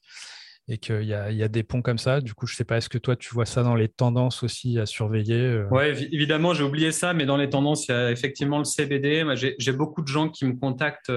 [0.68, 2.22] et qu'il y, y a, des ponts comme ça.
[2.22, 4.42] Du coup, je ne sais pas, est-ce que toi, tu vois ça dans les tendances
[4.42, 5.68] aussi à surveiller euh?
[5.70, 9.24] Oui, évidemment, j'ai oublié ça, mais dans les tendances, il y a effectivement le CBD.
[9.58, 11.10] J'ai beaucoup de gens qui me contactent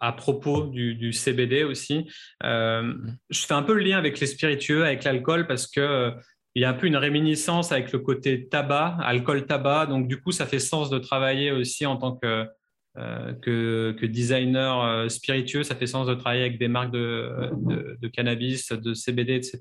[0.00, 2.06] à propos du, CBD aussi.
[2.44, 3.18] Euh, mm.
[3.30, 6.10] je fais un peu le lien avec les spiritueux, avec l'alcool, parce que euh,
[6.54, 9.86] il y a un peu une réminiscence avec le côté tabac, alcool-tabac.
[9.86, 12.46] Donc, du coup, ça fait sens de travailler aussi en tant que,
[12.96, 15.62] euh, que, designer spiritueux.
[15.62, 17.50] Ça fait sens de travailler avec des marques de,
[18.00, 19.60] de, cannabis, de CBD, etc.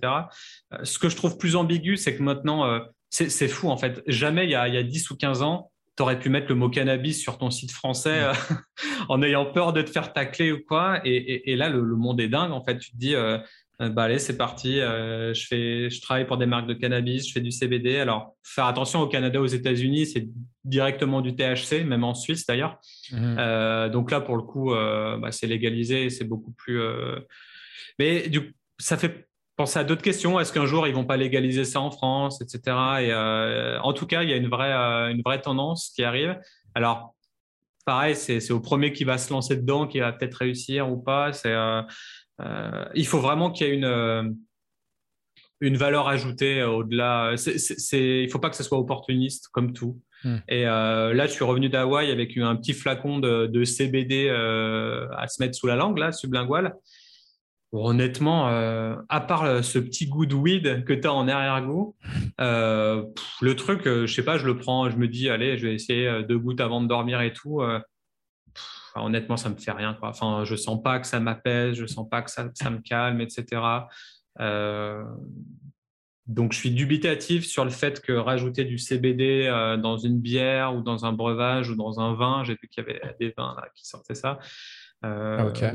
[0.81, 4.01] ce que je trouve plus ambigu, c'est que maintenant, c'est fou en fait.
[4.07, 6.47] Jamais il y, a, il y a 10 ou 15 ans, tu aurais pu mettre
[6.49, 8.33] le mot cannabis sur ton site français euh,
[9.09, 11.01] en ayant peur de te faire tacler ou quoi.
[11.03, 12.51] Et, là, le, monde est dingue.
[12.51, 13.39] En fait, tu te dis, euh,
[13.81, 14.75] euh, bah allez, c'est parti.
[14.75, 17.97] je, fais, je travaille pour des marques de cannabis, je fais du CBD.
[17.97, 20.27] Alors, faire attention au Canada, aux États-Unis, c'est
[20.63, 22.79] directement du THC, même en Suisse d'ailleurs.
[23.11, 23.89] Mmh.
[23.89, 26.79] donc là, pour le coup, bah, c'est légalisé, c'est beaucoup plus.
[27.97, 29.26] Mais du ça fait
[29.57, 30.39] penser à d'autres questions.
[30.39, 32.61] Est-ce qu'un jour ils vont pas légaliser ça en France, etc.
[33.01, 36.03] Et euh, en tout cas, il y a une vraie, euh, une vraie tendance qui
[36.03, 36.39] arrive.
[36.75, 37.15] Alors,
[37.85, 41.33] pareil, c'est au premier qui va se lancer dedans qui va peut-être réussir ou pas.
[41.33, 41.81] C'est, euh,
[42.93, 44.37] il faut vraiment qu'il y ait une
[45.59, 47.33] une valeur ajoutée au-delà.
[47.35, 49.99] C'est, il faut pas que ce soit opportuniste comme tout.
[50.23, 50.37] Hmm.
[50.47, 55.41] Et là, je suis revenu d'Hawaï avec un petit flacon de, de CBD à se
[55.41, 56.75] mettre sous la langue, là, sublingual.
[57.73, 61.95] Honnêtement, à part ce petit goût de weed que tu as en arrière-goût,
[62.39, 66.23] le truc, je sais pas, je le prends, je me dis, allez, je vais essayer
[66.27, 67.61] deux gouttes avant de dormir et tout.
[68.95, 69.95] honnêtement, ça me fait rien.
[69.95, 70.09] Quoi.
[70.09, 73.19] Enfin, je sens pas que ça m'apaise, je sens pas que ça, ça me calme,
[73.19, 73.59] etc.
[76.27, 80.75] Donc, je suis dubitatif sur le fait que rajouter du CBD euh, dans une bière
[80.75, 83.55] ou dans un breuvage ou dans un vin, j'ai vu qu'il y avait des vins
[83.75, 84.37] qui sortaient ça.
[85.05, 85.71] Euh, ah,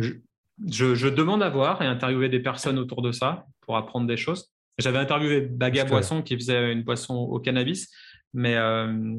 [0.71, 4.53] je, demande à voir et interviewer des personnes autour de ça pour apprendre des choses.
[4.79, 7.91] J'avais interviewé Baga Boisson qui faisait une boisson au cannabis,
[8.33, 9.17] mais euh,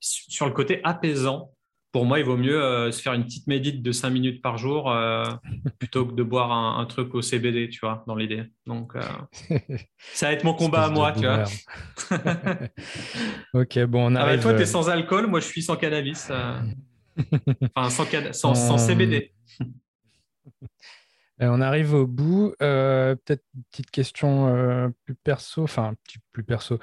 [0.00, 1.52] sur le côté apaisant,
[1.92, 4.58] pour moi, il vaut mieux euh, se faire une petite médite de 5 minutes par
[4.58, 5.24] jour euh,
[5.78, 8.44] plutôt que de boire un, truc au CBD, tu vois, dans l'idée.
[8.66, 9.58] Donc, euh,
[10.12, 11.44] ça va être mon combat à moi, tu vois.
[13.54, 14.42] ok, bon, on ah arrive.
[14.42, 16.30] toi, tu es sans alcool, moi, je suis sans cannabis.
[17.74, 17.90] enfin,
[18.32, 19.32] sans, sans CBD.
[21.40, 22.54] Euh, on arrive au bout.
[22.62, 25.94] Euh, peut-être une petite question euh, plus perso, enfin
[26.32, 26.78] plus perso.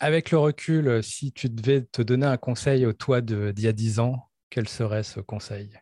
[0.00, 3.72] avec le recul, si tu devais te donner un conseil au toi d'il y a
[3.72, 5.78] 10 ans, quel serait ce conseil?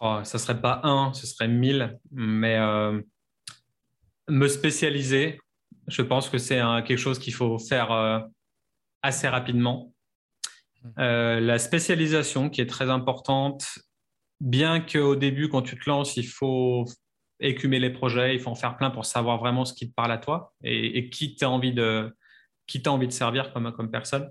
[0.00, 2.58] Oh, Ça ne serait pas un, ce serait mille, mais
[4.28, 5.38] me spécialiser,
[5.88, 8.28] je pense que c'est quelque chose qu'il faut faire
[9.02, 9.92] assez rapidement.
[10.82, 11.40] Mmh.
[11.40, 13.66] la spécialisation qui est très importante
[14.40, 16.86] bien qu'au début, quand tu te lances, il faut
[17.40, 20.12] écumer les projets, il faut en faire plein pour savoir vraiment ce qui te parle
[20.12, 22.14] à toi et, qui tu envie de
[22.66, 24.30] qui envie de servir comme, comme personne.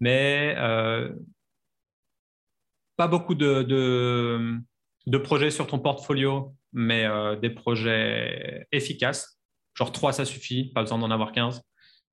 [0.00, 1.12] Mais euh,
[2.96, 3.62] pas beaucoup de,
[5.06, 9.38] de, projets sur ton portfolio, mais euh, des projets efficaces.
[9.74, 11.60] Genre 3, ça suffit, pas besoin d'en avoir 15.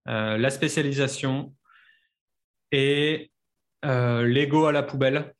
[0.10, 1.56] Euh, la spécialisation
[2.74, 3.32] et
[3.84, 5.34] l'ego à la poubelle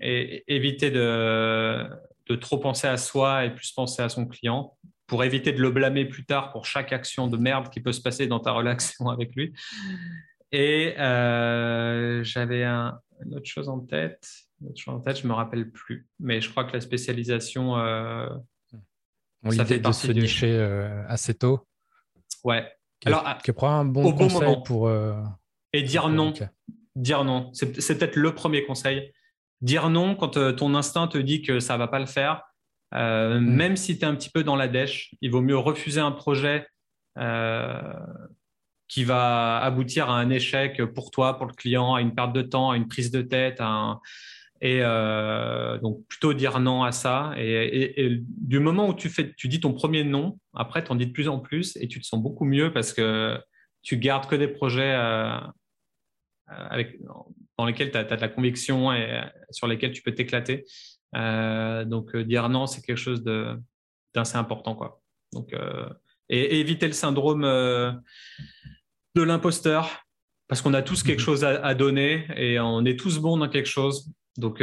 [0.00, 1.88] et éviter de,
[2.28, 4.76] de, trop penser à soi et plus penser à son client
[5.10, 8.00] pour éviter de le blâmer plus tard pour chaque action de merde qui peut se
[8.00, 9.52] passer dans ta relation avec lui.
[10.52, 14.28] Et euh, j'avais un, une autre chose en tête.
[14.60, 16.06] Une autre chose en tête, je me rappelle plus.
[16.20, 18.28] Mais je crois que la spécialisation, euh,
[19.50, 21.66] ça fait de se nicher euh, assez tôt.
[22.44, 22.70] Ouais.
[23.04, 24.62] Alors, que prend un bon conseil moment.
[24.62, 24.90] pour.
[25.72, 26.32] Et dire non.
[26.94, 27.50] Dire non.
[27.52, 29.12] C'est peut-être le premier conseil
[29.60, 32.42] dire non quand euh, ton instinct te dit que ça va pas le faire,
[32.94, 33.44] euh, mm.
[33.44, 36.12] même si tu es un petit peu dans la dèche, il vaut mieux refuser un
[36.12, 36.66] projet
[37.18, 37.92] euh,
[38.88, 42.42] qui va aboutir à un échec pour toi, pour le client, à une perte de
[42.42, 43.62] temps, à une prise de tête,
[44.60, 44.80] et
[45.80, 47.32] donc plutôt dire non à ça.
[47.36, 51.06] Et, du moment où tu fais, tu dis ton premier non, après tu en dis
[51.06, 53.40] de plus en plus et tu te sens beaucoup mieux parce que
[53.82, 54.92] tu gardes que des projets
[56.48, 56.98] avec,
[57.60, 60.64] dans lesquels tu as, de la conviction et euh, sur lesquels tu peux t'éclater.
[61.14, 63.22] Euh, donc, euh, dire non, c'est quelque chose
[64.14, 64.74] d'assez important.
[64.74, 65.02] Quoi.
[65.32, 65.54] Donc,
[66.30, 70.04] et, éviter le syndrome de l'imposteur,
[70.48, 71.24] parce qu'on a tous quelque mhm.
[71.24, 74.10] chose à, donner et on est tous bons dans quelque chose.
[74.38, 74.62] Donc,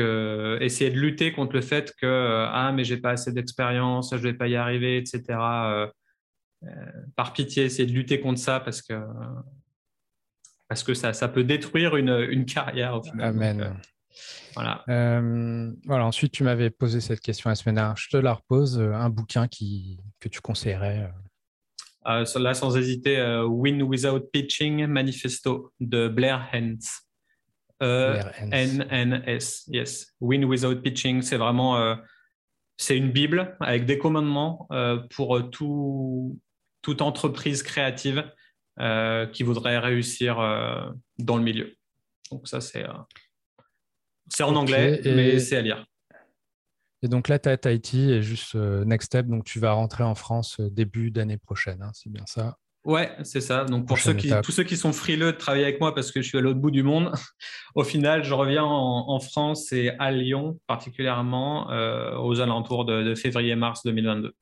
[0.59, 4.33] essayer de lutter contre le fait que ah mais j'ai pas assez d'expérience, je vais
[4.33, 5.21] pas y arriver, etc.
[7.15, 8.95] par pitié, essayer de lutter contre ça parce que
[10.67, 13.27] parce que ça, ça peut détruire une, une carrière au final.
[13.27, 13.61] Amen.
[13.61, 13.69] Euh,
[14.55, 14.83] voilà.
[14.89, 16.05] Euh, voilà.
[16.05, 17.95] Ensuite, tu m'avais posé cette question la semaine dernière.
[17.97, 18.79] Je te la repose.
[18.79, 21.11] Euh, un bouquin qui, que tu conseillerais
[22.05, 27.01] Là, sans hésiter, Win Without Pitching Manifesto de Blair Hens.
[27.81, 30.15] N-N-S, yes.
[30.21, 31.97] Win Without Pitching, c'est vraiment
[32.77, 34.69] c'est une Bible avec des commandements
[35.09, 36.39] pour tout,
[36.81, 38.23] toute entreprise créative
[38.79, 41.73] euh, qui voudraient réussir euh, dans le milieu.
[42.29, 45.85] Donc ça, c'est euh, en anglais, mais c'est à lire.
[47.01, 50.13] Et donc là, tu as Tahiti et juste Next Step, donc tu vas rentrer en
[50.13, 53.65] France début d'année prochaine, hein, c'est bien ça Ouais, c'est ça.
[53.65, 56.21] Donc pour ceux qui, tous ceux qui sont frileux de travailler avec moi parce que
[56.21, 57.11] je suis à l'autre bout du monde,
[57.75, 61.67] au final, je reviens en, France et à Lyon particulièrement
[62.21, 64.33] aux alentours de février-mars 2022.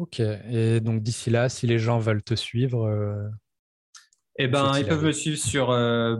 [0.00, 0.20] Ok.
[0.20, 3.28] Et donc d'ici là, si les gens veulent te suivre, euh,
[4.42, 6.16] eh ben, ils peuvent me suivre sur euh,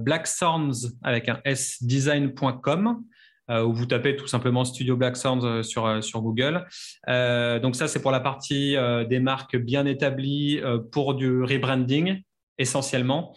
[1.02, 3.02] avec un s design.com
[3.48, 6.66] euh, où vous tapez tout simplement Studio Black euh, sur, sur Google.
[7.08, 8.76] donc ça, c'est pour la partie
[9.08, 10.60] des marques bien établies
[10.92, 12.22] pour du rebranding
[12.58, 13.34] essentiellement.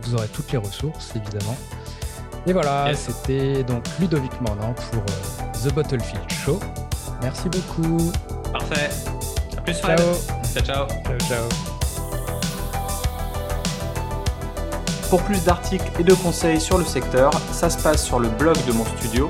[0.01, 1.55] vous aurez toutes les ressources, évidemment.
[2.45, 5.05] Et voilà, c'était donc Ludovic Mornan pour
[5.53, 6.59] The Bottlefield Show.
[7.21, 8.11] Merci beaucoup.
[8.51, 8.89] Parfait.
[9.57, 9.95] À plus, Ciao.
[10.53, 10.87] Ciao, ciao.
[11.05, 11.49] Ciao, ciao.
[15.09, 18.57] Pour plus d'articles et de conseils sur le secteur, ça se passe sur le blog
[18.67, 19.29] de mon studio,